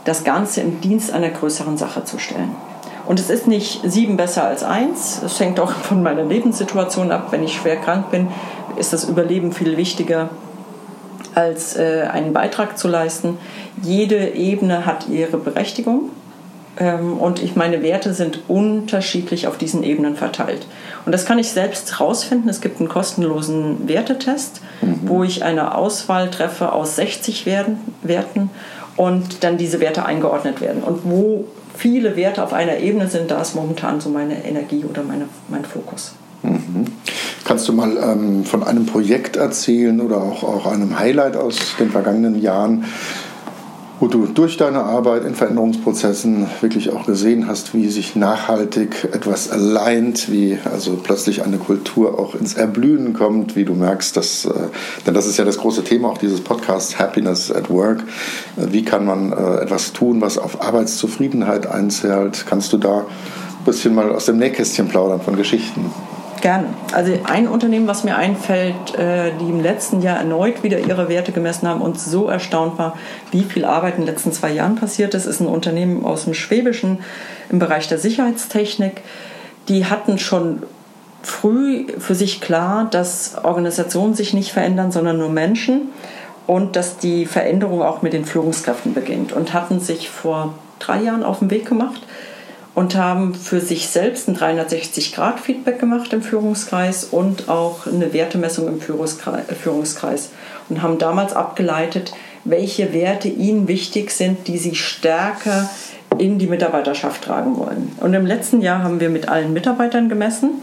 das 0.04 0.26
Ganze 0.26 0.60
im 0.60 0.82
Dienst 0.82 1.14
einer 1.14 1.30
größeren 1.30 1.78
Sache 1.78 2.04
zu 2.04 2.20
stellen. 2.20 2.54
Und 3.08 3.18
es 3.18 3.30
ist 3.30 3.48
nicht 3.48 3.80
sieben 3.90 4.18
besser 4.18 4.44
als 4.44 4.66
eins. 4.66 5.22
Es 5.24 5.40
hängt 5.40 5.62
auch 5.62 5.72
von 5.84 6.04
meiner 6.04 6.26
Lebenssituation 6.26 7.10
ab. 7.14 7.28
Wenn 7.30 7.46
ich 7.46 7.56
schwer 7.56 7.78
krank 7.78 8.12
bin, 8.12 8.28
ist 8.76 8.92
das 8.92 9.06
Überleben 9.06 9.54
viel 9.54 9.78
wichtiger 9.78 10.32
als 11.34 11.78
äh, 11.78 12.10
einen 12.12 12.34
Beitrag 12.34 12.78
zu 12.78 12.90
leisten. 12.90 13.38
Jede 13.82 14.34
Ebene 14.34 14.86
hat 14.86 15.08
ihre 15.08 15.38
Berechtigung 15.38 16.10
und 16.78 17.42
ich, 17.42 17.56
meine 17.56 17.82
Werte 17.82 18.14
sind 18.14 18.42
unterschiedlich 18.48 19.48
auf 19.48 19.58
diesen 19.58 19.84
Ebenen 19.84 20.16
verteilt. 20.16 20.66
Und 21.06 21.12
das 21.12 21.26
kann 21.26 21.38
ich 21.38 21.50
selbst 21.50 22.00
herausfinden. 22.00 22.48
Es 22.48 22.62
gibt 22.62 22.80
einen 22.80 22.88
kostenlosen 22.88 23.90
Wertetest, 23.90 24.62
mhm. 24.82 25.00
wo 25.04 25.24
ich 25.24 25.44
eine 25.44 25.76
Auswahl 25.76 26.30
treffe 26.30 26.72
aus 26.72 26.96
60 26.96 27.46
Werten, 27.46 27.80
Werten 28.02 28.50
und 28.96 29.44
dann 29.44 29.58
diese 29.58 29.80
Werte 29.80 30.06
eingeordnet 30.06 30.62
werden. 30.62 30.84
Und 30.84 31.02
wo 31.04 31.46
viele 31.76 32.16
Werte 32.16 32.44
auf 32.44 32.54
einer 32.54 32.78
Ebene 32.78 33.08
sind, 33.08 33.32
da 33.32 33.42
ist 33.42 33.56
momentan 33.56 34.00
so 34.00 34.10
meine 34.10 34.46
Energie 34.46 34.86
oder 34.86 35.04
meine, 35.04 35.26
mein 35.48 35.66
Fokus. 35.66 36.14
Mhm. 36.44 36.86
Kannst 37.46 37.68
du 37.68 37.74
mal 37.74 37.98
ähm, 37.98 38.46
von 38.46 38.64
einem 38.64 38.86
Projekt 38.86 39.36
erzählen 39.36 40.00
oder 40.02 40.18
auch, 40.18 40.44
auch 40.44 40.66
einem 40.68 40.98
Highlight 40.98 41.36
aus 41.36 41.58
den 41.80 41.90
vergangenen 41.90 42.42
Jahren, 42.42 42.86
wo 44.00 44.08
du 44.08 44.26
durch 44.28 44.56
deine 44.58 44.84
Arbeit 44.84 45.26
in 45.26 45.36
Veränderungsprozessen 45.36 46.48
wirklich 46.62 46.92
auch 46.92 47.06
gesehen 47.06 47.48
hast, 47.48 47.74
wie 47.74 47.90
sich 47.90 48.16
nachhaltig 48.16 49.10
etwas 49.12 49.52
alleint, 49.52 50.32
wie 50.32 50.58
also 50.72 50.98
plötzlich 51.04 51.44
eine 51.44 51.58
Kultur 51.58 52.18
auch 52.18 52.34
ins 52.34 52.54
Erblühen 52.54 53.14
kommt, 53.14 53.56
wie 53.56 53.66
du 53.66 53.74
merkst, 53.74 54.16
dass, 54.16 54.46
äh, 54.46 54.52
denn 55.06 55.14
das 55.14 55.28
ist 55.28 55.38
ja 55.38 55.44
das 55.44 55.58
große 55.58 55.84
Thema 55.84 56.10
auch 56.10 56.18
dieses 56.18 56.42
Podcasts 56.42 56.98
Happiness 56.98 57.52
at 57.52 57.70
Work. 57.70 58.04
Äh, 58.58 58.72
wie 58.72 58.86
kann 58.86 59.06
man 59.06 59.34
äh, 59.34 59.62
etwas 59.62 59.92
tun, 59.92 60.22
was 60.22 60.38
auf 60.38 60.62
Arbeitszufriedenheit 60.62 61.68
einzahlt? 61.68 62.46
Kannst 62.48 62.72
du 62.72 62.78
da 62.78 63.00
ein 63.00 63.66
bisschen 63.66 63.94
mal 63.96 64.12
aus 64.12 64.26
dem 64.26 64.38
Nähkästchen 64.38 64.88
plaudern 64.88 65.20
von 65.20 65.36
Geschichten? 65.36 65.92
Gerne. 66.42 66.68
Also 66.94 67.12
ein 67.26 67.48
Unternehmen, 67.48 67.88
was 67.88 68.04
mir 68.04 68.16
einfällt, 68.16 68.96
äh, 68.98 69.32
die 69.42 69.50
im 69.50 69.62
letzten 69.62 70.02
Jahr 70.02 70.18
erneut 70.18 70.64
wieder 70.64 70.80
ihre 70.80 71.10
Werte 71.10 71.32
gemessen 71.32 71.68
haben 71.68 71.82
und 71.82 72.00
so 72.00 72.28
erstaunt 72.28 72.78
war, 72.78 72.98
wie 73.32 73.44
viel 73.44 73.66
Arbeit 73.66 73.96
in 73.96 74.06
den 74.06 74.14
letzten 74.14 74.32
zwei 74.32 74.52
Jahren 74.52 74.76
passiert 74.76 75.14
ist, 75.14 75.26
ist 75.26 75.42
ein 75.42 75.48
Unternehmen 75.48 76.06
aus 76.06 76.24
dem 76.24 76.34
Schwäbischen 76.34 77.00
im 77.50 77.60
Bereich 77.60 77.88
der 77.90 77.98
Sicherheitstechnik. 77.98 79.02
Die 79.68 79.86
hatten 79.86 80.18
schon 80.18 80.64
früh 81.22 81.88
für 81.98 82.16
sich 82.16 82.40
klar, 82.40 82.88
dass 82.90 83.44
Organisationen 83.44 84.14
sich 84.14 84.34
nicht 84.34 84.54
verändern, 84.54 84.92
sondern 84.92 85.18
nur 85.18 85.30
Menschen 85.30 85.90
und 86.48 86.76
dass 86.76 86.98
die 86.98 87.26
Veränderung 87.26 87.82
auch 87.82 88.02
mit 88.02 88.14
den 88.14 88.26
Führungskräften 88.26 88.94
beginnt 88.94 89.34
und 89.34 89.54
hatten 89.54 89.80
sich 89.82 90.10
vor 90.10 90.54
drei 90.80 91.02
Jahren 91.02 91.24
auf 91.24 91.40
den 91.40 91.52
Weg 91.52 91.68
gemacht, 91.68 92.02
und 92.76 92.96
haben 92.96 93.34
für 93.36 93.60
sich 93.60 93.88
selbst 93.88 94.28
ein 94.28 94.38
360-Grad-Feedback 94.38 95.80
gemacht 95.80 96.14
im 96.14 96.22
Führungskreis 96.22 97.06
und 97.06 97.50
auch 97.50 97.88
eine 97.88 98.14
Wertemessung 98.14 98.68
im 98.68 98.80
Führungskreis 98.80 100.30
und 100.70 100.82
haben 100.82 100.98
damals 100.98 101.34
abgeleitet, 101.34 102.14
welche 102.46 102.94
Werte 102.94 103.28
ihnen 103.28 103.68
wichtig 103.68 104.12
sind, 104.12 104.48
die 104.48 104.58
sie 104.58 104.76
stärker 104.76 105.70
in 106.18 106.40
die 106.40 106.48
Mitarbeiterschaft 106.48 107.24
tragen 107.24 107.58
wollen. 107.58 107.96
Und 108.00 108.14
im 108.14 108.26
letzten 108.26 108.62
Jahr 108.62 108.84
haben 108.84 109.00
wir 109.00 109.10
mit 109.10 109.30
allen 109.30 109.54
Mitarbeitern 109.54 110.10
gemessen 110.10 110.62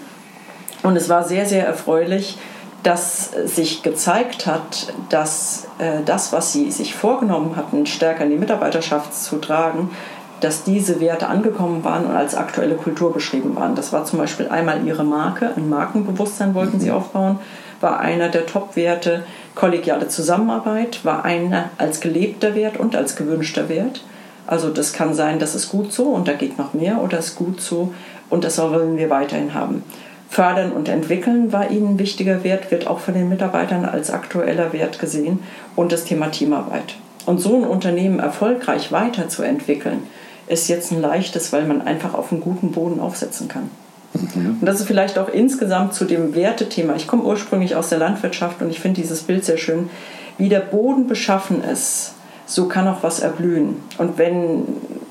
und 0.83 0.97
es 0.97 1.09
war 1.09 1.25
sehr, 1.25 1.47
sehr 1.47 1.67
erfreulich, 1.67 2.39
dass 2.83 3.33
sich 3.47 3.83
gezeigt 3.83 4.47
hat, 4.47 4.93
dass 5.09 5.67
äh, 5.79 6.03
das, 6.05 6.33
was 6.33 6.53
sie 6.53 6.71
sich 6.71 6.95
vorgenommen 6.95 7.57
hatten, 7.57 7.85
stärker 7.85 8.23
in 8.23 8.31
die 8.31 8.37
Mitarbeiterschaft 8.37 9.13
zu 9.13 9.39
tragen, 9.39 9.91
dass 10.41 10.65
diese 10.65 11.01
Werte 11.01 11.29
angekommen 11.29 11.83
waren 11.85 12.07
und 12.07 12.15
als 12.15 12.35
aktuelle 12.35 12.75
Kultur 12.75 13.13
beschrieben 13.13 13.57
waren. 13.57 13.75
Das 13.75 13.93
war 13.93 14.05
zum 14.05 14.19
Beispiel 14.19 14.49
einmal 14.49 14.87
ihre 14.87 15.05
Marke, 15.05 15.51
ein 15.57 15.69
Markenbewusstsein 15.69 16.55
wollten 16.55 16.81
sie 16.81 16.91
mhm. 16.91 16.97
aufbauen, 16.97 17.39
war 17.81 18.01
einer 18.01 18.29
der 18.29 18.47
Top-Werte. 18.47 19.25
Kollegiale 19.55 20.09
Zusammenarbeit 20.09 21.05
war 21.05 21.25
einer 21.25 21.71
als 21.79 22.01
gelebter 22.01 22.55
Wert 22.55 22.79
und 22.79 22.95
als 22.95 23.17
gewünschter 23.17 23.69
Wert. 23.69 24.03
Also 24.47 24.71
das 24.71 24.93
kann 24.93 25.15
sein, 25.15 25.39
das 25.39 25.55
ist 25.55 25.71
gut 25.71 25.93
so 25.93 26.05
und 26.05 26.29
da 26.29 26.33
geht 26.33 26.59
noch 26.59 26.75
mehr 26.75 27.03
oder 27.03 27.19
ist 27.19 27.37
gut 27.37 27.61
so 27.61 27.93
und 28.31 28.45
das 28.45 28.59
wollen 28.59 28.97
wir 28.97 29.11
weiterhin 29.11 29.55
haben. 29.55 29.83
Fördern 30.29 30.73
und 30.73 30.89
entwickeln 30.89 31.53
war 31.53 31.71
ihnen 31.71 31.95
ein 31.95 31.99
wichtiger 31.99 32.45
Wert, 32.45 32.71
wird 32.71 32.87
auch 32.87 33.01
von 33.01 33.15
den 33.15 33.29
Mitarbeitern 33.29 33.85
als 33.85 34.11
aktueller 34.11 34.73
Wert 34.73 34.99
gesehen 34.99 35.41
und 35.77 35.93
das 35.93 36.05
Thema 36.05 36.31
Teamarbeit. 36.31 36.97
Und 37.27 37.41
so 37.41 37.57
ein 37.57 37.65
Unternehmen 37.65 38.19
erfolgreich 38.19 38.93
weiterzuentwickeln, 38.93 40.03
ist 40.47 40.69
jetzt 40.69 40.93
ein 40.93 41.01
leichtes, 41.01 41.53
weil 41.53 41.65
man 41.65 41.83
einfach 41.83 42.15
auf 42.15 42.33
einen 42.33 42.41
guten 42.41 42.73
Boden 42.73 43.01
aufsetzen 43.01 43.49
kann. 43.49 43.71
Mhm. 44.15 44.59
Und 44.61 44.67
das 44.67 44.81
ist 44.81 44.87
vielleicht 44.87 45.19
auch 45.19 45.29
insgesamt 45.29 45.95
zu 45.95 46.05
dem 46.05 46.35
Wertethema. 46.35 46.95
Ich 46.97 47.07
komme 47.07 47.25
ursprünglich 47.25 47.75
aus 47.75 47.89
der 47.89 47.99
Landwirtschaft 47.99 48.63
und 48.63 48.71
ich 48.71 48.81
finde 48.81 49.01
dieses 49.01 49.23
Bild 49.23 49.45
sehr 49.45 49.59
schön. 49.59 49.91
Wie 50.39 50.49
der 50.49 50.61
Boden 50.61 51.07
beschaffen 51.07 51.63
ist, 51.65 52.15
so 52.47 52.69
kann 52.69 52.87
auch 52.87 53.03
was 53.03 53.21
erblühen. 53.21 53.77
Und 53.99 54.19
wenn, 54.19 54.65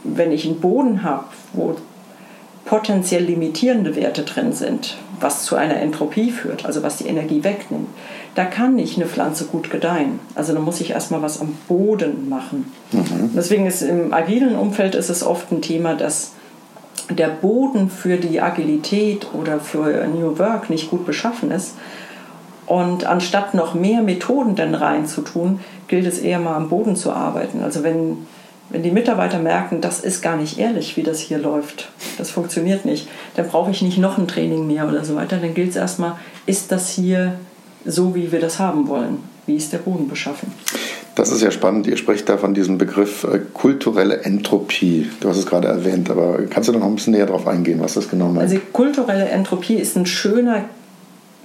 wenn 0.04 0.32
ich 0.32 0.46
einen 0.46 0.60
Boden 0.60 1.04
habe, 1.04 1.26
wo 1.54 1.76
potenziell 2.66 3.24
limitierende 3.24 3.96
Werte 3.96 4.24
drin 4.24 4.52
sind, 4.52 4.98
was 5.20 5.44
zu 5.44 5.56
einer 5.56 5.78
Entropie 5.78 6.32
führt, 6.32 6.66
also 6.66 6.84
was 6.84 6.98
die 6.98 7.08
Energie 7.08 7.44
wegnimmt, 7.44 7.88
da 8.34 8.44
kann 8.44 8.76
nicht 8.76 8.98
eine 8.98 9.06
Pflanze 9.06 9.46
gut 9.46 9.70
gedeihen. 9.70 10.20
Also 10.34 10.54
da 10.54 10.60
muss 10.60 10.82
ich 10.82 10.90
erstmal 10.90 11.22
was 11.22 11.40
am 11.40 11.56
Boden 11.68 12.28
machen. 12.28 12.72
Mhm. 12.92 13.32
Deswegen 13.36 13.66
ist 13.66 13.82
im 13.82 14.14
agilen 14.14 14.56
Umfeld 14.56 14.96
ist 14.96 15.10
es 15.10 15.24
oft 15.24 15.52
ein 15.52 15.62
Thema, 15.62 15.96
dass 15.96 16.32
der 17.10 17.28
Boden 17.28 17.90
für 17.90 18.18
die 18.18 18.42
Agilität 18.42 19.28
oder 19.34 19.60
für 19.60 20.08
New 20.08 20.38
Work 20.40 20.70
nicht 20.70 20.90
gut 20.90 21.06
beschaffen 21.06 21.52
ist. 21.52 21.76
Und 22.66 23.06
anstatt 23.06 23.54
noch 23.54 23.76
mehr 23.76 24.02
Methoden 24.02 24.56
dann 24.56 24.74
reinzutun, 24.74 25.60
gilt 25.88 26.08
es 26.08 26.18
eher 26.18 26.40
mal 26.40 26.56
am 26.56 26.70
Boden 26.70 26.96
zu 26.96 27.12
arbeiten. 27.14 27.64
Also 27.64 27.84
wenn, 27.84 28.26
wenn 28.70 28.84
die 28.84 28.92
Mitarbeiter 28.92 29.40
merken, 29.40 29.82
das 29.82 30.00
ist 30.00 30.22
gar 30.22 30.38
nicht 30.38 30.58
ehrlich, 30.58 30.98
wie 30.98 31.04
das 31.04 31.20
hier 31.20 31.38
läuft, 31.38 31.90
das 32.18 32.32
funktioniert 32.32 32.86
nicht, 32.86 33.08
dann 33.36 33.48
brauche 33.48 33.72
ich 33.72 33.82
nicht 33.82 33.98
noch 33.98 34.18
ein 34.18 34.28
Training 34.28 34.68
mehr 34.68 34.88
oder 34.88 35.06
so 35.06 35.16
weiter. 35.16 35.38
Dann 35.38 35.54
gilt 35.54 35.70
es 35.70 35.76
erstmal, 35.76 36.18
ist 36.46 36.72
das 36.72 36.90
hier 36.90 37.36
so, 37.86 38.16
wie 38.16 38.32
wir 38.32 38.40
das 38.40 38.60
haben 38.60 38.88
wollen. 38.88 39.20
Wie 39.46 39.56
ist 39.56 39.72
der 39.74 39.78
Boden 39.78 40.08
beschaffen? 40.08 40.52
Das 41.14 41.32
ist 41.32 41.42
ja 41.42 41.52
spannend. 41.52 41.88
Ihr 41.88 41.98
sprecht 41.98 42.28
da 42.28 42.38
von 42.38 42.54
diesem 42.54 42.78
Begriff 42.78 43.24
äh, 43.24 43.40
kulturelle 43.54 44.24
Entropie. 44.24 45.10
Du 45.22 45.30
hast 45.30 45.38
es 45.38 45.46
gerade 45.46 45.68
erwähnt, 45.68 46.10
aber 46.10 46.40
kannst 46.50 46.68
du 46.68 46.74
noch 46.74 46.84
ein 46.84 46.96
bisschen 46.96 47.14
näher 47.14 47.28
darauf 47.28 47.48
eingehen, 47.48 47.80
was 47.80 47.94
das 47.94 48.10
genau 48.10 48.26
meint? 48.28 48.40
Also 48.40 48.58
kulturelle 48.74 49.26
Entropie 49.26 49.76
ist 49.76 49.96
ein 49.96 50.06
schöner, 50.08 50.66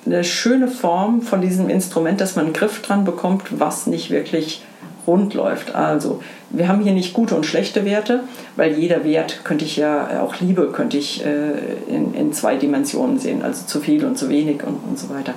eine 0.06 0.24
schöne 0.24 0.66
Form 0.66 1.22
von 1.22 1.40
diesem 1.40 1.68
Instrument, 1.68 2.20
dass 2.20 2.34
man 2.34 2.46
einen 2.46 2.54
Griff 2.54 2.82
dran 2.82 3.04
bekommt, 3.04 3.60
was 3.60 3.86
nicht 3.86 4.10
wirklich 4.10 4.62
rund 5.10 5.34
läuft. 5.34 5.74
Also 5.74 6.22
wir 6.50 6.68
haben 6.68 6.82
hier 6.82 6.92
nicht 6.92 7.12
gute 7.12 7.34
und 7.34 7.44
schlechte 7.44 7.84
Werte, 7.84 8.20
weil 8.56 8.78
jeder 8.78 9.04
Wert 9.04 9.40
könnte 9.44 9.64
ich 9.64 9.76
ja, 9.76 10.22
auch 10.22 10.36
Liebe 10.40 10.68
könnte 10.72 10.96
ich 10.96 11.24
äh, 11.24 11.92
in, 11.92 12.14
in 12.14 12.32
zwei 12.32 12.56
Dimensionen 12.56 13.18
sehen, 13.18 13.42
also 13.42 13.66
zu 13.66 13.80
viel 13.80 14.04
und 14.04 14.16
zu 14.16 14.28
wenig 14.28 14.62
und, 14.64 14.78
und 14.88 14.98
so 14.98 15.10
weiter. 15.10 15.34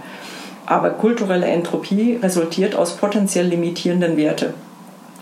Aber 0.65 0.91
kulturelle 0.91 1.47
Entropie 1.47 2.19
resultiert 2.21 2.75
aus 2.75 2.95
potenziell 2.97 3.47
limitierenden 3.47 4.15
Werten. 4.15 4.53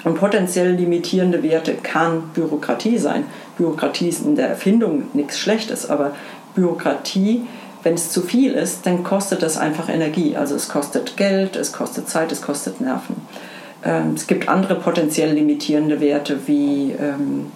Und 0.04 0.16
potenziell 0.16 0.72
limitierende 0.74 1.44
Werte 1.44 1.76
kann 1.76 2.32
Bürokratie 2.34 2.98
sein. 2.98 3.26
Bürokratie 3.58 4.10
ist 4.10 4.26
in 4.26 4.36
der 4.36 4.50
Erfindung 4.50 5.04
nichts 5.14 5.40
Schlechtes, 5.40 5.90
aber 5.90 6.12
Bürokratie, 6.56 7.46
wenn 7.84 7.94
es 7.94 8.12
zu 8.12 8.22
viel 8.22 8.54
ist, 8.54 8.86
dann 8.86 9.04
kostet 9.04 9.44
das 9.44 9.58
einfach 9.58 9.90
Energie. 9.90 10.36
Also 10.36 10.56
es 10.56 10.70
kostet 10.70 11.18
Geld, 11.18 11.56
es 11.56 11.72
kostet 11.72 12.10
Zeit, 12.10 12.32
es 12.32 12.42
kostet 12.42 12.82
Nerven. 12.82 13.16
Ähm, 13.84 14.14
es 14.16 14.28
gibt 14.28 14.48
andere 14.48 14.76
potenziell 14.76 15.34
limitierende 15.34 16.00
Werte 16.00 16.48
wie 16.48 16.92
ähm, 16.92 17.48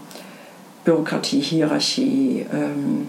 Bürokratie, 0.84 1.42
Hierarchie, 1.42 2.46
ähm, 2.54 3.08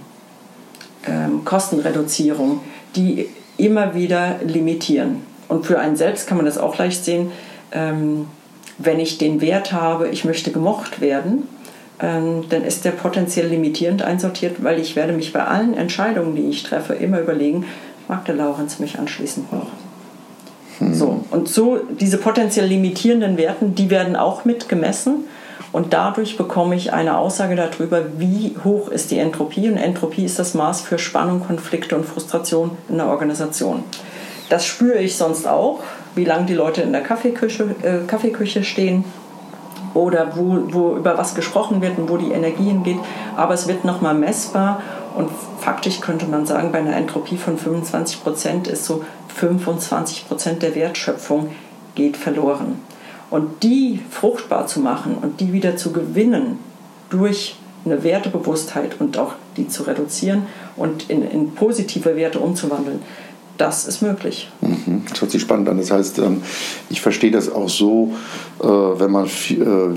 Kostenreduzierung, 1.44 2.60
die 2.96 3.28
immer 3.58 3.94
wieder 3.94 4.40
limitieren. 4.44 5.22
Und 5.46 5.64
für 5.64 5.78
einen 5.78 5.94
selbst 5.94 6.26
kann 6.26 6.36
man 6.36 6.46
das 6.46 6.58
auch 6.58 6.76
leicht 6.78 7.04
sehen, 7.04 7.30
wenn 7.70 8.98
ich 8.98 9.16
den 9.16 9.40
Wert 9.40 9.70
habe, 9.70 10.08
ich 10.08 10.24
möchte 10.24 10.50
gemocht 10.50 11.00
werden, 11.00 11.46
dann 11.98 12.64
ist 12.66 12.84
der 12.84 12.90
potenziell 12.90 13.46
limitierend 13.46 14.02
einsortiert, 14.02 14.64
weil 14.64 14.80
ich 14.80 14.96
werde 14.96 15.12
mich 15.12 15.32
bei 15.32 15.44
allen 15.44 15.74
Entscheidungen, 15.74 16.34
die 16.34 16.48
ich 16.48 16.64
treffe, 16.64 16.94
immer 16.94 17.20
überlegen, 17.20 17.66
mag 18.08 18.24
der 18.24 18.34
Laurenz 18.34 18.80
mich 18.80 18.98
anschließend 18.98 19.52
noch? 19.52 19.68
Hm. 20.78 20.92
So, 20.92 21.24
und 21.36 21.50
so 21.50 21.78
diese 22.00 22.16
potenziell 22.16 22.66
limitierenden 22.66 23.36
Werten, 23.36 23.74
die 23.74 23.90
werden 23.90 24.16
auch 24.16 24.46
mitgemessen 24.46 25.24
Und 25.70 25.92
dadurch 25.92 26.38
bekomme 26.38 26.74
ich 26.74 26.94
eine 26.94 27.18
Aussage 27.18 27.56
darüber, 27.56 28.18
wie 28.18 28.56
hoch 28.64 28.88
ist 28.88 29.10
die 29.10 29.18
Entropie. 29.18 29.68
Und 29.68 29.76
Entropie 29.76 30.24
ist 30.24 30.38
das 30.38 30.54
Maß 30.54 30.80
für 30.80 30.98
Spannung, 30.98 31.40
Konflikte 31.46 31.94
und 31.94 32.06
Frustration 32.06 32.70
in 32.88 32.96
der 32.96 33.08
Organisation. 33.08 33.84
Das 34.48 34.64
spüre 34.64 34.98
ich 34.98 35.16
sonst 35.16 35.46
auch, 35.46 35.80
wie 36.14 36.24
lange 36.24 36.46
die 36.46 36.54
Leute 36.54 36.80
in 36.80 36.92
der 36.92 37.02
Kaffeeküche, 37.02 37.64
äh, 37.82 38.06
Kaffeeküche 38.06 38.64
stehen 38.64 39.04
oder 39.96 40.36
wo, 40.36 40.58
wo 40.70 40.96
über 40.96 41.16
was 41.16 41.34
gesprochen 41.34 41.80
wird 41.80 41.98
und 41.98 42.08
wo 42.08 42.18
die 42.18 42.32
Energie 42.32 42.64
hingeht. 42.64 42.98
Aber 43.36 43.54
es 43.54 43.66
wird 43.66 43.84
nochmal 43.84 44.14
messbar 44.14 44.82
und 45.16 45.30
faktisch 45.58 46.00
könnte 46.00 46.26
man 46.26 46.44
sagen, 46.44 46.70
bei 46.70 46.78
einer 46.78 46.94
Entropie 46.94 47.38
von 47.38 47.56
25 47.56 48.22
Prozent 48.22 48.68
ist 48.68 48.84
so 48.84 49.04
25 49.34 50.28
Prozent 50.28 50.62
der 50.62 50.74
Wertschöpfung 50.74 51.50
geht 51.94 52.16
verloren. 52.16 52.80
Und 53.30 53.62
die 53.62 54.02
fruchtbar 54.10 54.66
zu 54.66 54.80
machen 54.80 55.16
und 55.20 55.40
die 55.40 55.52
wieder 55.52 55.76
zu 55.76 55.92
gewinnen 55.92 56.58
durch 57.10 57.56
eine 57.84 58.02
Wertebewusstheit 58.02 59.00
und 59.00 59.16
auch 59.18 59.32
die 59.56 59.68
zu 59.68 59.84
reduzieren 59.84 60.46
und 60.76 61.08
in, 61.08 61.28
in 61.28 61.54
positive 61.54 62.16
Werte 62.16 62.38
umzuwandeln, 62.38 63.00
das 63.58 63.86
ist 63.86 64.02
möglich. 64.02 64.50
Mhm. 64.60 65.02
Das 65.08 65.20
hört 65.20 65.30
sich 65.30 65.42
spannend 65.42 65.68
an. 65.68 65.78
Das 65.78 65.90
heißt, 65.90 66.18
ähm, 66.18 66.42
ich 66.90 67.00
verstehe 67.00 67.30
das 67.30 67.52
auch 67.52 67.68
so, 67.68 68.14
äh, 68.60 68.66
wenn 68.66 69.10
man 69.10 69.26
äh, 69.26 69.30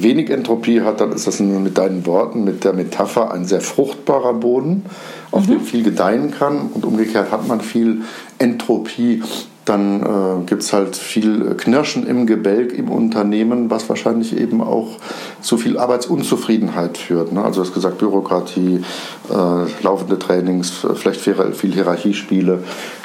wenig 0.02 0.30
Entropie 0.30 0.82
hat, 0.82 1.02
dann 1.02 1.12
ist 1.12 1.28
das 1.28 1.40
mit 1.40 1.78
deinen 1.78 2.06
Worten, 2.06 2.44
mit 2.44 2.64
der 2.64 2.74
Metapher 2.74 3.32
ein 3.32 3.46
sehr 3.46 3.62
fruchtbarer 3.62 4.34
Boden, 4.34 4.86
auf 5.32 5.48
mhm. 5.48 5.52
dem 5.52 5.62
viel 5.62 5.84
gedeihen 5.84 6.32
kann. 6.32 6.70
Und 6.74 6.86
umgekehrt 6.86 7.32
hat 7.32 7.48
man 7.48 7.62
viel 7.62 8.02
Entropie, 8.38 9.22
dann 9.70 10.02
äh, 10.02 10.46
gibt 10.46 10.64
es 10.64 10.74
halt 10.74 10.96
viel 10.96 11.56
Knirschen 11.56 12.08
im 12.08 12.26
Gebälk 12.26 12.74
im 12.74 12.90
Unternehmen, 12.90 13.70
was 13.70 13.88
wahrscheinlich 13.88 14.36
eben 14.36 14.62
auch 14.62 14.98
zu 15.42 15.58
viel 15.58 15.78
Arbeitsunzufriedenheit 15.78 16.98
führt. 16.98 17.32
Ne? 17.32 17.44
Also 17.44 17.62
du 17.62 17.68
hast 17.68 17.76
gesagt, 17.76 18.00
Bürokratie, 18.00 18.82
äh, 19.30 19.84
laufende 19.84 20.18
Trainings, 20.18 20.86
vielleicht 20.96 21.22
viel 21.22 21.74
Hierarchiespiele, 21.74 22.64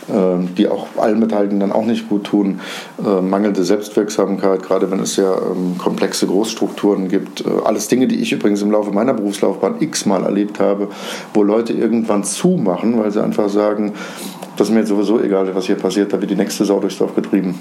äh, 0.09 0.13
die 0.57 0.69
auch 0.69 0.87
allen 0.97 1.21
Beteiligten 1.21 1.61
dann 1.61 1.73
auch 1.73 1.85
nicht 1.85 2.09
gut 2.09 2.25
tun. 2.25 2.61
Äh, 3.05 3.21
mangelnde 3.21 3.63
Selbstwirksamkeit, 3.63 4.63
gerade 4.63 4.91
wenn 4.91 5.01
es 5.01 5.17
sehr 5.17 5.37
ähm, 5.51 5.77
komplexe 5.77 6.27
Großstrukturen 6.27 7.09
gibt. 7.09 7.43
Äh, 7.43 7.51
alles 7.65 7.89
Dinge, 7.89 8.07
die 8.07 8.21
ich 8.21 8.33
übrigens 8.33 8.63
im 8.63 8.71
Laufe 8.71 8.91
meiner 8.91 9.13
Berufslaufbahn 9.13 9.77
x-mal 9.81 10.25
erlebt 10.25 10.61
habe, 10.61 10.89
wo 11.35 11.43
Leute 11.43 11.75
irgendwann 11.75 12.25
zumachen, 12.25 12.99
weil 12.99 13.11
sie 13.11 13.23
einfach 13.23 13.51
sagen, 13.51 13.93
das 14.57 14.69
ist 14.69 14.75
mir 14.75 14.87
sowieso 14.87 15.21
egal, 15.21 15.55
was 15.55 15.67
hier 15.67 15.77
passiert, 15.77 16.13
da 16.13 16.21
wird 16.21 16.31
die 16.31 16.37
nächste 16.37 16.65
Sau 16.65 16.81
durchs 16.81 16.99
Dorf 16.99 17.15
getrieben. 17.15 17.59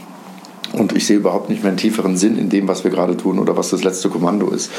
Und 0.74 0.96
ich 0.96 1.06
sehe 1.06 1.18
überhaupt 1.18 1.50
nicht 1.50 1.62
mehr 1.62 1.70
einen 1.70 1.78
tieferen 1.78 2.18
Sinn 2.18 2.38
in 2.38 2.50
dem, 2.50 2.68
was 2.68 2.84
wir 2.84 2.90
gerade 2.90 3.16
tun 3.16 3.38
oder 3.38 3.56
was 3.56 3.70
das 3.70 3.84
letzte 3.84 4.10
Kommando 4.10 4.50
ist, 4.50 4.72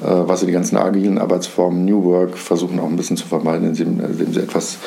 äh, 0.00 0.04
was 0.06 0.40
die 0.40 0.50
ganzen 0.50 0.78
agilen 0.78 1.18
Arbeitsformen, 1.18 1.84
New 1.84 2.04
Work 2.04 2.38
versuchen 2.38 2.80
auch 2.80 2.88
ein 2.88 2.96
bisschen 2.96 3.18
zu 3.18 3.26
vermeiden, 3.26 3.68
indem, 3.68 4.00
indem 4.00 4.32
sie 4.32 4.40
etwas 4.40 4.78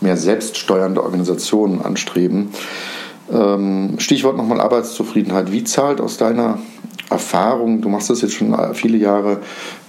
mehr 0.00 0.16
selbststeuernde 0.16 1.02
Organisationen 1.02 1.82
anstreben. 1.82 2.48
Ähm, 3.30 3.96
Stichwort 3.98 4.38
nochmal 4.38 4.60
Arbeitszufriedenheit. 4.60 5.52
Wie 5.52 5.64
zahlt 5.64 6.00
aus 6.00 6.16
deiner 6.16 6.58
Erfahrung, 7.10 7.82
du 7.82 7.90
machst 7.90 8.08
das 8.08 8.22
jetzt 8.22 8.34
schon 8.34 8.56
viele 8.74 8.96
Jahre, 8.96 9.40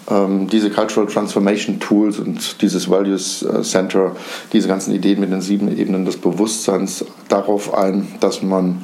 ähm, 0.09 0.47
diese 0.47 0.69
Cultural 0.69 1.07
Transformation 1.07 1.79
Tools 1.79 2.19
und 2.19 2.61
dieses 2.61 2.89
Values 2.89 3.41
äh, 3.43 3.61
Center, 3.63 4.15
diese 4.53 4.67
ganzen 4.67 4.93
Ideen 4.93 5.19
mit 5.19 5.31
den 5.31 5.41
sieben 5.41 5.75
Ebenen 5.75 6.05
des 6.05 6.17
Bewusstseins 6.17 7.05
darauf 7.27 7.73
ein, 7.73 8.07
dass 8.19 8.41
man 8.41 8.81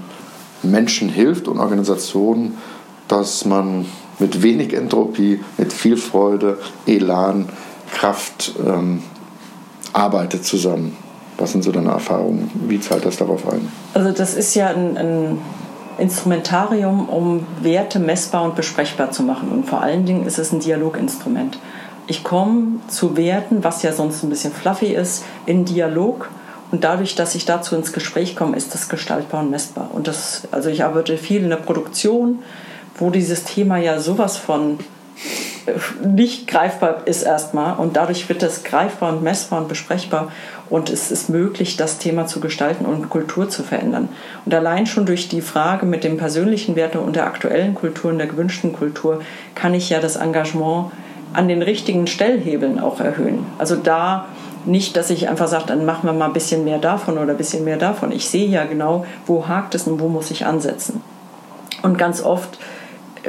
Menschen 0.63 1.09
hilft 1.09 1.47
und 1.47 1.59
Organisationen, 1.59 2.57
dass 3.07 3.45
man 3.45 3.85
mit 4.19 4.41
wenig 4.41 4.73
Entropie, 4.73 5.39
mit 5.57 5.73
viel 5.73 5.97
Freude, 5.97 6.57
Elan, 6.85 7.49
Kraft 7.93 8.53
ähm, 8.65 9.01
arbeitet 9.93 10.45
zusammen. 10.45 10.95
Was 11.37 11.51
sind 11.51 11.63
so 11.63 11.71
deine 11.71 11.89
Erfahrungen? 11.89 12.49
Wie 12.67 12.79
zahlt 12.79 13.05
das 13.05 13.17
darauf 13.17 13.51
ein? 13.51 13.67
Also 13.93 14.11
das 14.11 14.35
ist 14.35 14.53
ja 14.55 14.67
ein, 14.67 14.95
ein 14.97 15.37
Instrumentarium, 16.01 17.07
um 17.07 17.45
Werte 17.61 17.99
messbar 17.99 18.43
und 18.43 18.55
besprechbar 18.55 19.11
zu 19.11 19.23
machen. 19.23 19.49
Und 19.49 19.67
vor 19.67 19.81
allen 19.81 20.05
Dingen 20.05 20.25
ist 20.25 20.39
es 20.39 20.51
ein 20.51 20.59
Dialoginstrument. 20.59 21.59
Ich 22.07 22.23
komme 22.23 22.79
zu 22.87 23.15
Werten, 23.15 23.63
was 23.63 23.83
ja 23.83 23.93
sonst 23.93 24.23
ein 24.23 24.29
bisschen 24.29 24.51
fluffy 24.51 24.93
ist, 24.93 25.23
in 25.45 25.65
Dialog. 25.65 26.29
Und 26.71 26.83
dadurch, 26.83 27.15
dass 27.15 27.35
ich 27.35 27.45
dazu 27.45 27.75
ins 27.75 27.93
Gespräch 27.93 28.35
komme, 28.35 28.57
ist 28.57 28.73
das 28.73 28.89
gestaltbar 28.89 29.41
und 29.41 29.51
messbar. 29.51 29.89
Und 29.93 30.07
das, 30.07 30.47
also 30.51 30.69
ich 30.69 30.83
arbeite 30.83 31.17
viel 31.17 31.43
in 31.43 31.49
der 31.49 31.57
Produktion, 31.57 32.39
wo 32.95 33.09
dieses 33.09 33.43
Thema 33.43 33.77
ja 33.77 33.99
sowas 33.99 34.37
von 34.37 34.79
nicht 36.03 36.47
greifbar 36.47 37.01
ist 37.05 37.23
erstmal 37.23 37.77
und 37.77 37.95
dadurch 37.95 38.27
wird 38.29 38.43
es 38.43 38.63
greifbar 38.63 39.13
und 39.13 39.23
messbar 39.23 39.61
und 39.61 39.67
besprechbar 39.67 40.31
und 40.69 40.89
es 40.89 41.11
ist 41.11 41.29
möglich, 41.29 41.77
das 41.77 41.97
Thema 41.97 42.27
zu 42.27 42.39
gestalten 42.39 42.85
und 42.85 43.09
Kultur 43.09 43.49
zu 43.49 43.61
verändern. 43.61 44.09
Und 44.45 44.53
allein 44.53 44.85
schon 44.85 45.05
durch 45.05 45.27
die 45.27 45.41
Frage 45.41 45.85
mit 45.85 46.03
dem 46.03 46.17
persönlichen 46.17 46.75
Werte 46.75 46.99
und 46.99 47.15
der 47.15 47.25
aktuellen 47.25 47.75
Kultur 47.75 48.11
und 48.11 48.17
der 48.17 48.27
gewünschten 48.27 48.73
Kultur 48.73 49.21
kann 49.53 49.73
ich 49.73 49.89
ja 49.89 49.99
das 49.99 50.15
Engagement 50.15 50.91
an 51.33 51.47
den 51.47 51.61
richtigen 51.61 52.07
Stellhebeln 52.07 52.79
auch 52.79 52.99
erhöhen. 52.99 53.45
Also 53.57 53.75
da 53.75 54.27
nicht, 54.65 54.95
dass 54.95 55.09
ich 55.09 55.27
einfach 55.27 55.47
sage, 55.47 55.65
dann 55.67 55.85
machen 55.85 56.05
wir 56.07 56.13
mal 56.13 56.25
ein 56.25 56.33
bisschen 56.33 56.63
mehr 56.63 56.77
davon 56.77 57.17
oder 57.17 57.31
ein 57.31 57.37
bisschen 57.37 57.63
mehr 57.63 57.77
davon. 57.77 58.11
Ich 58.11 58.29
sehe 58.29 58.47
ja 58.47 58.65
genau, 58.65 59.05
wo 59.25 59.47
hakt 59.47 59.75
es 59.75 59.87
und 59.87 59.99
wo 59.99 60.07
muss 60.07 60.31
ich 60.31 60.45
ansetzen. 60.45 61.01
Und 61.81 61.97
ganz 61.97 62.21
oft 62.21 62.59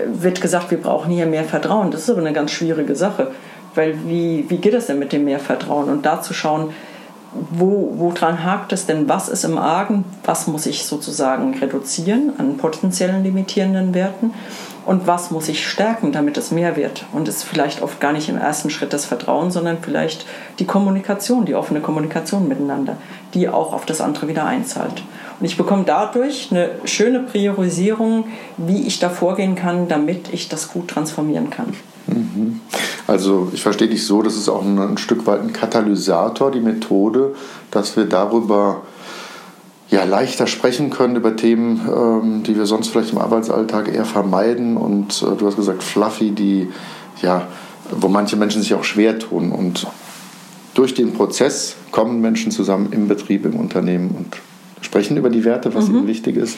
wird 0.07 0.41
gesagt, 0.41 0.71
wir 0.71 0.81
brauchen 0.81 1.11
hier 1.11 1.27
mehr 1.27 1.45
Vertrauen. 1.45 1.91
Das 1.91 2.03
ist 2.03 2.11
aber 2.11 2.21
eine 2.21 2.33
ganz 2.33 2.51
schwierige 2.51 2.97
Sache, 2.97 3.33
weil 3.75 3.97
wie, 4.07 4.47
wie 4.49 4.59
geht 4.59 4.75
es 4.75 4.87
denn 4.87 4.99
mit 4.99 5.13
dem 5.13 5.25
mehr 5.25 5.41
Vertrauen? 5.41 5.89
Und 5.89 6.07
da 6.07 6.21
zu 6.21 6.35
schauen, 6.35 6.71
wo, 7.51 7.95
woran 7.97 8.45
hakt 8.45 8.73
es 8.73 8.87
denn? 8.87 9.09
Was 9.09 9.29
ist 9.29 9.45
im 9.45 9.57
Argen? 9.57 10.05
Was 10.25 10.47
muss 10.47 10.67
ich 10.67 10.85
sozusagen 10.85 11.55
reduzieren 11.59 12.33
an 12.39 12.59
potenziellen 12.59 13.23
limitierenden 13.23 13.95
Werten? 13.95 14.35
Und 14.85 15.07
was 15.07 15.31
muss 15.31 15.49
ich 15.49 15.67
stärken, 15.67 16.13
damit 16.13 16.37
es 16.37 16.51
mehr 16.51 16.77
wird? 16.77 17.05
Und 17.13 17.29
es 17.29 17.39
ist 17.39 17.45
vielleicht 17.45 17.83
oft 17.83 18.01
gar 18.01 18.13
nicht 18.13 18.29
im 18.29 18.37
ersten 18.37 18.69
Schritt 18.71 18.93
das 18.93 19.05
Vertrauen, 19.05 19.51
sondern 19.51 19.79
vielleicht 19.81 20.27
die 20.59 20.65
Kommunikation, 20.65 21.45
die 21.45 21.55
offene 21.55 21.81
Kommunikation 21.81 22.49
miteinander, 22.49 22.97
die 23.35 23.49
auch 23.49 23.73
auf 23.73 23.87
das 23.87 24.01
andere 24.01 24.29
wieder 24.29 24.45
einzahlt. 24.45 25.03
Und 25.39 25.47
ich 25.47 25.57
bekomme 25.57 25.85
dadurch 25.85 26.49
eine 26.51 26.71
schöne 26.85 27.21
Priorisierung, 27.21 28.25
wie 28.57 28.87
ich 28.87 28.99
da 28.99 29.09
vorgehen 29.09 29.55
kann, 29.55 29.89
damit 29.89 30.33
ich 30.33 30.49
das 30.49 30.73
gut 30.73 30.89
transformieren 30.89 31.51
kann. 31.51 31.75
Mhm. 32.07 32.61
Also 33.07 33.51
ich 33.53 33.63
verstehe 33.63 33.89
dich 33.89 34.07
so, 34.07 34.23
das 34.23 34.37
ist 34.37 34.49
auch 34.49 34.63
ein, 34.63 34.79
ein 34.79 34.99
Stück 34.99 35.27
weit 35.27 35.41
ein 35.41 35.53
Katalysator, 35.53 36.51
die 36.51 36.61
Methode, 36.61 37.35
dass 37.71 37.97
wir 37.97 38.05
darüber 38.05 38.83
ja, 39.93 40.05
leichter 40.05 40.47
sprechen 40.47 40.89
können 40.89 41.17
über 41.17 41.37
Themen, 41.37 41.81
ähm, 41.87 42.43
die 42.43 42.57
wir 42.57 42.65
sonst 42.65 42.89
vielleicht 42.89 43.13
im 43.13 43.19
Arbeitsalltag 43.19 43.95
eher 43.95 44.07
vermeiden. 44.07 44.79
Und 44.79 45.23
äh, 45.23 45.37
du 45.37 45.47
hast 45.47 45.57
gesagt, 45.57 45.83
fluffy, 45.83 46.31
die, 46.31 46.69
ja, 47.21 47.47
wo 47.91 48.09
manche 48.09 48.37
Menschen 48.37 48.63
sich 48.63 48.73
auch 48.73 48.85
schwer 48.85 49.19
tun. 49.19 49.53
Und 49.53 49.87
durch 50.73 50.95
den 50.95 51.13
Prozess 51.13 51.77
kommen 51.91 52.23
Menschen 52.23 52.51
zusammen 52.51 52.89
im 52.91 53.07
Betrieb, 53.07 53.45
im 53.45 53.57
Unternehmen 53.57 54.13
und 54.17 54.39
sprechen 54.81 55.19
über 55.19 55.29
die 55.29 55.45
Werte, 55.45 55.75
was 55.75 55.89
mhm. 55.89 55.97
ihnen 55.97 56.07
wichtig 56.07 56.37
ist. 56.37 56.57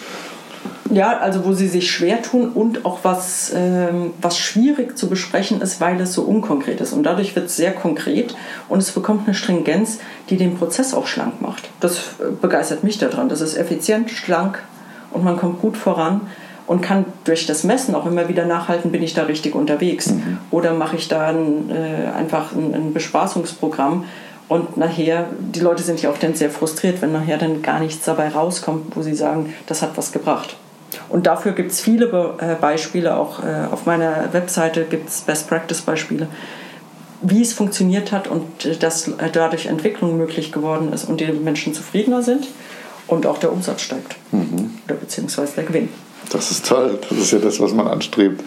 Ja, 0.91 1.19
also 1.19 1.45
wo 1.45 1.53
sie 1.53 1.69
sich 1.69 1.91
schwer 1.91 2.23
tun 2.23 2.51
und 2.51 2.85
auch 2.85 3.01
was, 3.03 3.53
ähm, 3.55 4.13
was 4.21 4.39
schwierig 4.39 4.97
zu 4.97 5.09
besprechen 5.09 5.61
ist, 5.61 5.81
weil 5.81 6.01
es 6.01 6.13
so 6.13 6.23
unkonkret 6.23 6.81
ist. 6.81 6.93
Und 6.93 7.03
dadurch 7.03 7.35
wird 7.35 7.47
es 7.47 7.57
sehr 7.57 7.73
konkret 7.73 8.37
und 8.69 8.79
es 8.79 8.93
bekommt 8.93 9.27
eine 9.27 9.35
Stringenz, 9.35 9.99
die 10.31 10.37
den 10.37 10.57
Prozess 10.57 10.95
auch 10.95 11.07
schlank 11.07 11.41
macht. 11.41 11.69
Das 11.81 11.97
äh, 11.97 12.31
begeistert 12.41 12.85
mich 12.85 12.99
daran. 12.99 13.29
Das 13.29 13.41
ist 13.41 13.57
effizient, 13.57 14.11
schlank 14.11 14.63
und 15.11 15.25
man 15.25 15.37
kommt 15.37 15.61
gut 15.61 15.77
voran 15.77 16.23
und 16.67 16.81
kann 16.81 17.05
durch 17.25 17.47
das 17.47 17.65
Messen 17.65 17.95
auch 17.95 18.07
immer 18.07 18.29
wieder 18.29 18.47
nachhalten, 18.47 18.91
bin 18.91 19.03
ich 19.03 19.15
da 19.15 19.25
richtig 19.25 19.55
unterwegs. 19.55 20.11
Mhm. 20.11 20.39
Oder 20.51 20.73
mache 20.75 20.97
ich 20.97 21.09
da 21.09 21.29
ein, 21.29 21.71
äh, 21.71 22.09
einfach 22.17 22.53
ein, 22.53 22.75
ein 22.75 22.93
Bespaßungsprogramm, 22.95 24.05
und 24.49 24.77
nachher, 24.77 25.27
die 25.39 25.61
Leute 25.61 25.83
sind 25.83 26.03
ja 26.03 26.11
auch 26.11 26.19
dann 26.19 26.35
sehr 26.35 26.51
frustriert, 26.51 27.01
wenn 27.01 27.13
nachher 27.13 27.39
dann 27.39 27.63
gar 27.63 27.81
nichts 27.81 28.05
dabei 28.05 28.29
rauskommt, 28.29 28.95
wo 28.95 29.03
sie 29.03 29.15
sagen, 29.15 29.55
das 29.67 29.83
hat 29.83 29.97
was 29.97 30.13
gebracht. 30.13 30.57
Und 31.09 31.27
dafür 31.27 31.53
gibt 31.53 31.73
es 31.73 31.81
viele 31.81 32.07
Be 32.07 32.35
äh, 32.39 32.55
Beispiele, 32.61 33.17
auch 33.17 33.43
äh, 33.43 33.67
auf 33.71 33.87
meiner 33.87 34.33
Webseite 34.33 34.85
gibt 34.85 35.09
es 35.09 35.23
Best-Practice-Beispiele, 35.23 36.29
wie 37.23 37.43
es 37.43 37.53
funktioniert 37.53 38.13
hat 38.13 38.29
und 38.29 38.65
äh, 38.65 38.77
dass 38.77 39.09
äh, 39.09 39.31
dadurch 39.33 39.67
Entwicklung 39.67 40.17
möglich 40.19 40.53
geworden 40.53 40.93
ist 40.93 41.05
und 41.05 41.21
die 41.21 41.27
Menschen 41.33 41.75
zufriedener 41.75 42.23
sind 42.23 42.47
und 43.07 43.27
auch 43.27 43.39
der 43.39 43.53
Umsatz 43.53 43.83
steigt. 43.83 44.17
Mhm. 44.31 44.73
Oder 44.87 44.97
beziehungsweise 44.97 45.55
der 45.57 45.65
Gewinn. 45.65 45.89
Das 46.31 46.51
ist 46.51 46.67
toll. 46.67 46.99
Das 47.09 47.19
ist 47.19 47.31
ja 47.31 47.39
das, 47.39 47.61
was 47.61 47.73
man 47.73 47.87
anstrebt. 47.87 48.43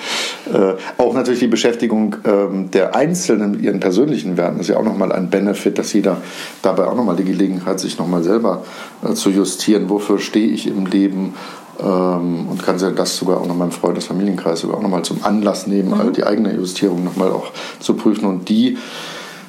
Äh, 0.52 0.74
auch 0.98 1.14
natürlich 1.14 1.40
die 1.40 1.48
Beschäftigung 1.48 2.16
ähm, 2.26 2.72
der 2.72 2.96
Einzelnen 2.96 3.52
mit 3.52 3.62
ihren 3.62 3.80
persönlichen 3.80 4.38
Werten 4.38 4.60
ist 4.60 4.68
ja 4.68 4.78
auch 4.78 4.84
nochmal 4.84 5.12
ein 5.12 5.30
Benefit, 5.30 5.78
dass 5.78 5.94
jeder 5.94 6.18
dabei 6.62 6.88
auch 6.88 6.96
nochmal 6.96 7.16
die 7.16 7.24
Gelegenheit, 7.24 7.80
sich 7.80 7.98
nochmal 7.98 8.24
selber 8.24 8.64
äh, 9.04 9.14
zu 9.14 9.30
justieren. 9.30 9.90
Wofür 9.90 10.20
stehe 10.20 10.50
ich 10.50 10.68
im 10.68 10.86
Leben? 10.86 11.34
ähm, 11.80 12.48
und 12.50 12.64
kann 12.64 12.78
das 12.96 13.18
sogar 13.18 13.40
auch 13.40 13.48
noch 13.48 13.56
meinem 13.56 13.72
Freundes 13.72 14.06
Familienkreis 14.06 14.62
sogar 14.62 14.78
auch 14.78 14.82
nochmal 14.82 15.04
zum 15.04 15.24
Anlass 15.24 15.68
nehmen, 15.68 15.90
mhm. 15.90 16.14
die 16.14 16.24
eigene 16.24 16.54
Justierung 16.56 17.04
nochmal 17.04 17.32
auch 17.32 17.52
zu 17.80 17.94
prüfen. 17.94 18.26
Und 18.26 18.50
die 18.50 18.78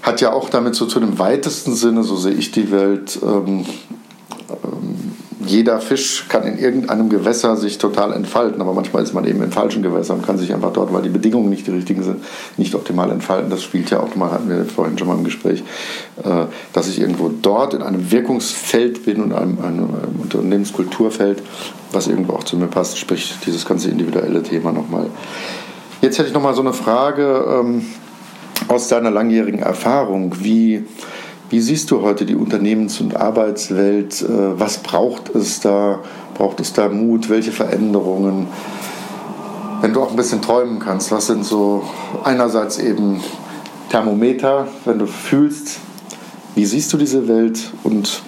hat 0.03 0.21
ja 0.21 0.33
auch 0.33 0.49
damit 0.49 0.75
so 0.75 0.87
zu 0.87 1.01
dem 1.01 1.19
weitesten 1.19 1.75
Sinne, 1.75 2.03
so 2.03 2.17
sehe 2.17 2.35
ich 2.35 2.51
die 2.51 2.71
Welt, 2.71 3.19
ähm, 3.23 3.65
jeder 5.49 5.81
Fisch 5.81 6.27
kann 6.29 6.45
in 6.45 6.59
irgendeinem 6.59 7.09
Gewässer 7.09 7.57
sich 7.57 7.79
total 7.79 8.13
entfalten, 8.13 8.61
aber 8.61 8.73
manchmal 8.73 9.03
ist 9.03 9.15
man 9.15 9.27
eben 9.27 9.43
in 9.43 9.51
falschen 9.51 9.83
Gewässern 9.83 10.19
und 10.19 10.27
kann 10.27 10.39
sich 10.39 10.53
einfach 10.55 10.73
dort, 10.73 10.93
weil 10.93 11.03
die 11.03 11.09
Bedingungen 11.09 11.51
nicht 11.51 11.67
die 11.67 11.71
richtigen 11.71 12.03
sind, 12.03 12.23
nicht 12.57 12.75
optimal 12.75 13.11
entfalten. 13.11 13.51
Das 13.51 13.63
spielt 13.63 13.91
ja 13.91 14.01
auch 14.01 14.15
mal, 14.15 14.31
hatten 14.31 14.49
wir 14.49 14.65
vorhin 14.65 14.99
schon 14.99 15.09
mal 15.09 15.17
im 15.17 15.25
Gespräch, 15.25 15.63
äh, 16.25 16.45
dass 16.73 16.89
ich 16.89 17.01
irgendwo 17.01 17.29
dort 17.29 17.75
in 17.75 17.83
einem 17.83 18.11
Wirkungsfeld 18.11 19.05
bin 19.05 19.23
und 19.23 19.33
einem, 19.33 19.59
einem 19.61 19.89
Unternehmenskulturfeld, 20.23 21.43
was 21.93 22.07
irgendwo 22.07 22.35
auch 22.35 22.45
zu 22.45 22.57
mir 22.57 22.67
passt, 22.67 22.99
sprich 22.99 23.35
dieses 23.47 23.65
ganze 23.65 23.91
individuelle 23.91 24.43
Thema 24.43 24.73
nochmal. 24.73 25.07
Jetzt 26.01 26.19
hätte 26.19 26.29
ich 26.29 26.35
nochmal 26.35 26.55
so 26.55 26.61
eine 26.61 26.73
Frage 26.73 27.45
ähm, 27.61 27.83
aus 28.69 28.89
deiner 28.89 29.11
langjährigen 29.11 29.61
Erfahrung. 29.61 30.35
Wie 30.41 30.85
wie 31.51 31.61
siehst 31.61 31.91
du 31.91 32.03
heute 32.03 32.27
die 32.27 32.37
Unternehmens- 32.37 33.01
und 33.01 33.17
Arbeitswelt? 33.17 34.23
Äh, 34.23 34.59
was 34.59 34.79
braucht 34.79 35.35
es 35.35 35.61
da? 35.61 36.01
Braucht 36.35 36.61
es 36.61 36.73
da 36.73 36.89
Mut? 36.89 37.31
Welche 37.31 37.53
Veränderungen? 37.53 38.49
Wenn 39.81 39.93
du 39.93 40.03
auch 40.03 40.11
ein 40.11 40.17
bisschen 40.17 40.43
träumen 40.43 40.79
kannst, 40.79 41.11
was 41.13 41.29
sind 41.29 41.45
so 41.45 41.85
einerseits 42.25 42.79
eben 42.79 43.21
Thermometer, 43.91 44.67
wenn 44.85 44.99
du 44.99 45.07
fühlst, 45.07 45.79
wie 46.55 46.67
siehst 46.67 46.93
du 46.93 46.97
diese 46.97 47.29
Welt 47.29 47.73
und 47.85 48.23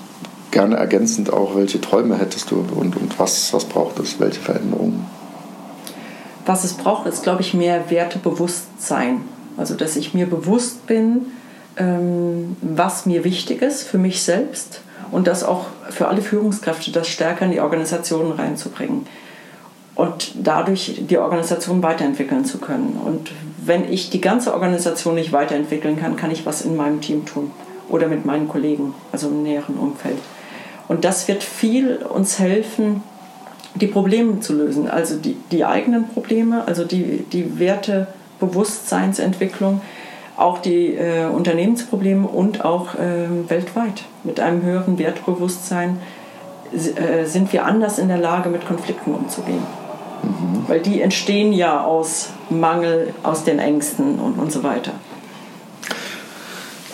gerne 0.50 0.76
ergänzend 0.76 1.32
auch, 1.32 1.56
welche 1.56 1.80
Träume 1.80 2.16
hättest 2.16 2.50
du 2.50 2.64
und, 2.76 2.96
und 2.96 3.18
was, 3.18 3.52
was 3.52 3.64
braucht 3.64 3.98
es, 3.98 4.18
welche 4.20 4.40
Veränderungen? 4.40 5.04
Was 6.46 6.64
es 6.64 6.72
braucht, 6.72 7.06
ist, 7.06 7.22
glaube 7.22 7.42
ich, 7.42 7.54
mehr 7.54 7.90
Wertebewusstsein. 7.90 9.22
Also, 9.56 9.74
dass 9.74 9.96
ich 9.96 10.14
mir 10.14 10.26
bewusst 10.26 10.86
bin, 10.86 11.26
ähm, 11.80 12.56
was 12.60 13.06
mir 13.06 13.24
wichtig 13.24 13.62
ist 13.62 13.82
für 13.82 13.98
mich 13.98 14.22
selbst 14.22 14.82
und 15.10 15.26
das 15.26 15.42
auch 15.42 15.66
für 15.88 16.08
alle 16.08 16.20
Führungskräfte, 16.20 16.92
das 16.92 17.08
stärker 17.08 17.46
in 17.46 17.52
die 17.52 17.60
Organisationen 17.60 18.32
reinzubringen 18.32 19.06
und 19.94 20.32
dadurch 20.34 21.02
die 21.08 21.16
Organisation 21.18 21.82
weiterentwickeln 21.82 22.44
zu 22.44 22.58
können. 22.58 23.00
Und 23.04 23.30
wenn 23.64 23.90
ich 23.90 24.10
die 24.10 24.20
ganze 24.20 24.52
Organisation 24.54 25.14
nicht 25.14 25.32
weiterentwickeln 25.32 25.98
kann, 25.98 26.16
kann 26.16 26.30
ich 26.30 26.44
was 26.46 26.62
in 26.62 26.76
meinem 26.76 27.00
Team 27.00 27.24
tun 27.26 27.50
oder 27.88 28.06
mit 28.06 28.26
meinen 28.26 28.48
Kollegen, 28.48 28.94
also 29.10 29.28
im 29.28 29.42
näheren 29.42 29.76
Umfeld. 29.76 30.18
Und 30.86 31.04
das 31.04 31.26
wird 31.28 31.42
viel 31.42 31.96
uns 31.96 32.38
helfen, 32.38 33.02
die 33.74 33.86
Probleme 33.86 34.40
zu 34.40 34.54
lösen, 34.54 34.88
also 34.88 35.16
die, 35.16 35.36
die 35.50 35.64
eigenen 35.64 36.08
Probleme, 36.08 36.66
also 36.66 36.84
die, 36.84 37.24
die 37.32 37.58
Wertebewusstseinsentwicklung, 37.58 39.80
auch 40.40 40.58
die 40.58 40.94
äh, 40.94 41.26
Unternehmensprobleme 41.26 42.26
und 42.26 42.64
auch 42.64 42.94
äh, 42.94 43.28
weltweit. 43.48 44.04
Mit 44.24 44.40
einem 44.40 44.62
höheren 44.62 44.98
Wertbewusstsein 44.98 45.98
äh, 46.72 47.26
sind 47.26 47.52
wir 47.52 47.66
anders 47.66 47.98
in 47.98 48.08
der 48.08 48.18
Lage, 48.18 48.48
mit 48.48 48.66
Konflikten 48.66 49.14
umzugehen. 49.14 49.62
Mhm. 50.22 50.64
Weil 50.66 50.80
die 50.80 51.02
entstehen 51.02 51.52
ja 51.52 51.84
aus 51.84 52.30
Mangel, 52.48 53.12
aus 53.22 53.44
den 53.44 53.58
Ängsten 53.58 54.18
und, 54.18 54.38
und 54.38 54.50
so 54.50 54.62
weiter. 54.62 54.92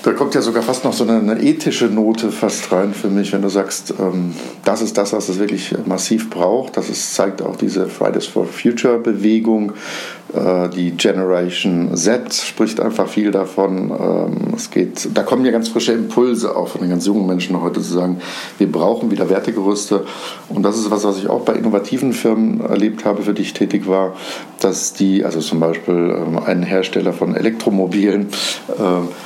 Da 0.06 0.12
kommt 0.12 0.36
ja 0.36 0.40
sogar 0.40 0.62
fast 0.62 0.84
noch 0.84 0.92
so 0.92 1.02
eine, 1.02 1.18
eine 1.18 1.42
ethische 1.42 1.86
Note 1.86 2.30
fast 2.30 2.70
rein 2.70 2.94
für 2.94 3.08
mich, 3.08 3.32
wenn 3.32 3.42
du 3.42 3.48
sagst, 3.48 3.92
ähm, 3.98 4.34
das 4.64 4.80
ist 4.80 4.96
das, 4.96 5.12
was 5.12 5.28
es 5.28 5.40
wirklich 5.40 5.74
massiv 5.84 6.30
braucht. 6.30 6.76
Das 6.76 6.88
ist, 6.88 7.14
zeigt 7.14 7.42
auch 7.42 7.56
diese 7.56 7.88
Fridays 7.88 8.26
for 8.26 8.46
Future 8.46 8.98
Bewegung, 8.98 9.72
die 10.34 10.90
Generation 10.90 11.96
Z 11.96 12.34
spricht 12.34 12.80
einfach 12.80 13.08
viel 13.08 13.30
davon. 13.30 13.90
Ähm, 13.90 14.54
es 14.56 14.70
geht, 14.70 15.08
da 15.14 15.22
kommen 15.22 15.44
ja 15.44 15.52
ganz 15.52 15.68
frische 15.68 15.92
Impulse 15.92 16.56
auch 16.56 16.68
von 16.68 16.80
den 16.80 16.90
ganz 16.90 17.06
jungen 17.06 17.26
Menschen 17.26 17.60
heute 17.60 17.80
zu 17.80 17.92
sagen, 17.92 18.20
wir 18.58 18.70
brauchen 18.70 19.10
wieder 19.10 19.30
Wertegerüste. 19.30 20.04
Und 20.48 20.62
das 20.62 20.78
ist 20.78 20.90
was, 20.90 21.04
was 21.04 21.18
ich 21.18 21.28
auch 21.28 21.42
bei 21.42 21.54
innovativen 21.54 22.12
Firmen 22.12 22.60
erlebt 22.60 23.04
habe, 23.04 23.22
für 23.22 23.34
die 23.34 23.42
ich 23.42 23.54
tätig 23.54 23.86
war, 23.86 24.14
dass 24.60 24.94
die, 24.94 25.24
also 25.24 25.40
zum 25.40 25.60
Beispiel 25.60 25.94
ähm, 25.94 26.38
ein 26.38 26.62
Hersteller 26.62 27.12
von 27.12 27.36
Elektromobilen, 27.36 28.22
äh, 28.22 28.82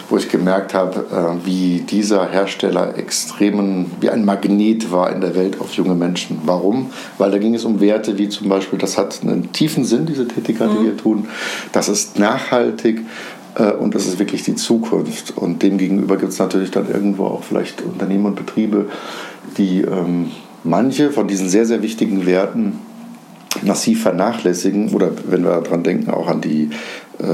wo 0.09 0.17
ich 0.17 0.29
gemerkt 0.29 0.75
habe, 0.75 1.07
äh, 1.11 1.47
wie 1.47 1.81
dieser 1.81 2.29
Hersteller 2.29 2.97
extremen, 2.99 3.91
wie 4.01 4.11
ein 4.11 4.25
Magnet 4.25 4.93
war 4.93 5.13
in 5.13 5.21
der 5.21 5.35
Welt 5.35 5.61
auf 5.61 5.73
junge 5.75 5.95
Menschen. 5.95 6.41
Warum? 6.45 6.91
Weil 7.19 7.31
da 7.31 7.39
ging 7.39 7.55
es 7.55 7.65
um 7.65 7.81
Werte 7.81 8.19
wie 8.19 8.29
zum 8.29 8.49
Beispiel, 8.49 8.79
das 8.79 8.99
hat 8.99 9.21
einen 9.23 9.53
tiefen 9.53 9.85
Sinn, 9.85 10.07
diese 10.07 10.27
Tätigkeit, 10.27 10.71
die 10.79 10.85
wir 10.85 10.90
tun. 10.97 11.29
Das 11.73 11.89
ist 11.89 12.19
nachhaltig 12.19 13.01
äh, 13.57 13.73
und 13.73 13.95
das 13.95 14.07
ist 14.07 14.19
wirklich 14.19 14.43
die 14.43 14.55
Zukunft. 14.55 15.37
Und 15.37 15.63
demgegenüber 15.63 16.17
gibt 16.17 16.33
es 16.33 16.39
natürlich 16.39 16.71
dann 16.71 16.89
irgendwo 16.89 17.27
auch 17.27 17.43
vielleicht 17.43 17.83
Unternehmen 17.83 18.27
und 18.27 18.37
Betriebe, 18.37 18.87
die 19.57 19.81
ähm, 19.83 20.31
manche 20.65 21.11
von 21.11 21.29
diesen 21.29 21.49
sehr, 21.49 21.67
sehr 21.67 21.83
wichtigen 21.83 22.27
Werten 22.27 22.79
massiv 23.63 24.03
vernachlässigen 24.03 24.95
oder 24.95 25.11
wenn 25.29 25.43
wir 25.43 25.61
daran 25.61 25.83
denken, 25.83 26.11
auch 26.11 26.29
an 26.29 26.41
die, 26.41 26.71
äh, 27.19 27.25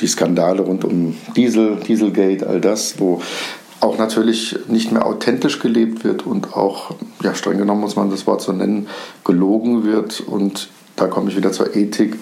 die 0.00 0.06
Skandale 0.06 0.62
rund 0.62 0.84
um 0.84 1.16
Diesel, 1.36 1.76
Dieselgate, 1.76 2.46
all 2.46 2.60
das, 2.60 3.00
wo 3.00 3.20
auch 3.80 3.98
natürlich 3.98 4.58
nicht 4.68 4.92
mehr 4.92 5.06
authentisch 5.06 5.58
gelebt 5.58 6.04
wird 6.04 6.26
und 6.26 6.54
auch, 6.54 6.92
ja, 7.22 7.34
streng 7.34 7.58
genommen 7.58 7.80
muss 7.80 7.96
man 7.96 8.10
das 8.10 8.26
Wort 8.26 8.42
so 8.42 8.52
nennen, 8.52 8.88
gelogen 9.24 9.84
wird 9.84 10.20
und 10.20 10.68
da 11.00 11.06
komme 11.06 11.30
ich 11.30 11.36
wieder 11.36 11.52
zur 11.52 11.74
Ethik. 11.74 12.16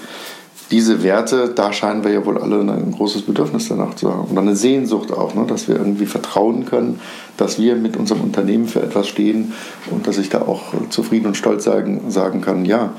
Diese 0.70 1.02
Werte, 1.02 1.48
da 1.54 1.72
scheinen 1.72 2.04
wir 2.04 2.12
ja 2.12 2.26
wohl 2.26 2.36
alle 2.38 2.60
ein 2.60 2.92
großes 2.92 3.22
Bedürfnis 3.22 3.68
danach 3.68 3.94
zu 3.94 4.12
haben. 4.12 4.28
Und 4.28 4.38
eine 4.38 4.54
Sehnsucht 4.54 5.12
auch, 5.12 5.34
ne, 5.34 5.46
dass 5.46 5.66
wir 5.66 5.76
irgendwie 5.76 6.04
vertrauen 6.04 6.66
können, 6.66 7.00
dass 7.38 7.58
wir 7.58 7.74
mit 7.74 7.96
unserem 7.96 8.20
Unternehmen 8.20 8.68
für 8.68 8.82
etwas 8.82 9.08
stehen 9.08 9.54
und 9.90 10.06
dass 10.06 10.18
ich 10.18 10.28
da 10.28 10.42
auch 10.42 10.74
zufrieden 10.90 11.26
und 11.26 11.36
stolz 11.36 11.64
sagen, 11.64 12.10
sagen 12.10 12.42
kann, 12.42 12.66
ja, 12.66 12.92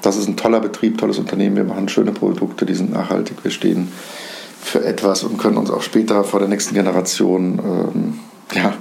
das 0.00 0.16
ist 0.16 0.26
ein 0.26 0.36
toller 0.36 0.60
Betrieb, 0.60 0.98
tolles 0.98 1.18
Unternehmen, 1.18 1.56
wir 1.56 1.64
machen 1.64 1.88
schöne 1.88 2.12
Produkte, 2.12 2.64
die 2.64 2.74
sind 2.74 2.92
nachhaltig, 2.92 3.36
wir 3.42 3.50
stehen 3.50 3.92
für 4.62 4.84
etwas 4.84 5.22
und 5.22 5.38
können 5.38 5.58
uns 5.58 5.70
auch 5.70 5.82
später 5.82 6.24
vor 6.24 6.40
der 6.40 6.48
nächsten 6.48 6.74
Generation 6.74 7.58
ähm, 7.58 8.20
ja, 8.54 8.74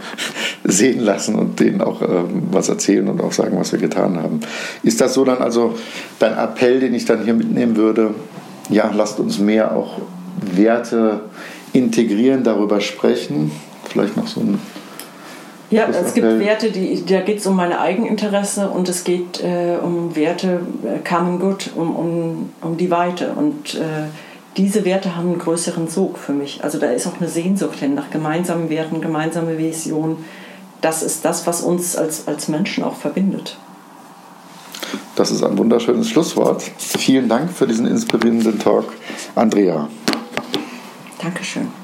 sehen 0.64 1.00
lassen 1.00 1.36
und 1.36 1.60
denen 1.60 1.82
auch 1.82 2.02
ähm, 2.02 2.44
was 2.52 2.70
erzählen 2.70 3.08
und 3.08 3.22
auch 3.22 3.32
sagen, 3.32 3.58
was 3.58 3.72
wir 3.72 3.80
getan 3.80 4.22
haben. 4.22 4.42
Ist 4.84 5.02
das 5.02 5.14
so 5.14 5.26
dann 5.26 5.40
also 5.40 5.76
dein 6.20 6.38
Appell, 6.38 6.80
den 6.80 6.94
ich 6.94 7.06
dann 7.06 7.24
hier 7.24 7.34
mitnehmen 7.34 7.76
würde? 7.76 8.14
Ja, 8.70 8.92
lasst 8.94 9.20
uns 9.20 9.40
mehr 9.40 9.76
auch 9.76 10.00
Werte 10.56 11.22
integrieren, 11.74 12.44
darüber 12.44 12.82
sprechen. 12.82 13.52
Vielleicht 13.86 14.18
noch 14.18 14.28
so 14.28 14.42
ein. 14.42 14.60
Ja, 15.70 15.88
es 15.88 16.14
gibt 16.14 16.28
Werte, 16.28 16.70
die, 16.70 17.06
da 17.06 17.22
geht 17.22 17.40
es 17.40 17.48
um 17.48 17.56
meine 17.56 17.80
Eigeninteresse 17.80 18.70
und 18.70 18.90
es 18.90 19.06
geht 19.06 19.42
äh, 19.42 19.78
um 19.82 20.16
Werte, 20.18 20.60
äh, 20.84 21.00
Common 21.08 21.40
Good, 21.40 21.72
um, 21.76 21.96
um, 21.96 22.50
um 22.62 22.78
die 22.78 22.92
Weite. 22.92 23.32
Und 23.32 23.76
äh, 23.76 24.10
diese 24.58 24.84
Werte 24.84 25.16
haben 25.16 25.30
einen 25.30 25.40
größeren 25.40 25.88
Sog 25.88 26.18
für 26.18 26.34
mich. 26.34 26.62
Also 26.62 26.78
da 26.78 26.88
ist 26.88 27.08
auch 27.08 27.22
eine 27.22 27.30
Sehnsucht 27.30 27.80
hin 27.80 27.96
nach 27.96 28.10
gemeinsamen 28.10 28.70
Werten, 28.70 29.00
gemeinsame 29.00 29.58
Vision. 29.58 30.18
Das 30.82 31.04
ist 31.04 31.24
das, 31.24 31.46
was 31.48 31.62
uns 31.62 31.96
als, 31.96 32.28
als 32.28 32.48
Menschen 32.48 32.84
auch 32.84 32.96
verbindet. 32.96 33.58
Das 35.16 35.30
ist 35.30 35.44
ein 35.44 35.58
wunderschönes 35.58 36.10
Schlusswort. 36.10 36.64
Vielen 36.78 37.30
Dank 37.30 37.52
für 37.52 37.68
diesen 37.68 37.86
inspirierenden 37.86 38.60
Talk, 38.60 38.86
Andrea. 39.36 39.88
Dankeschön. 41.22 41.81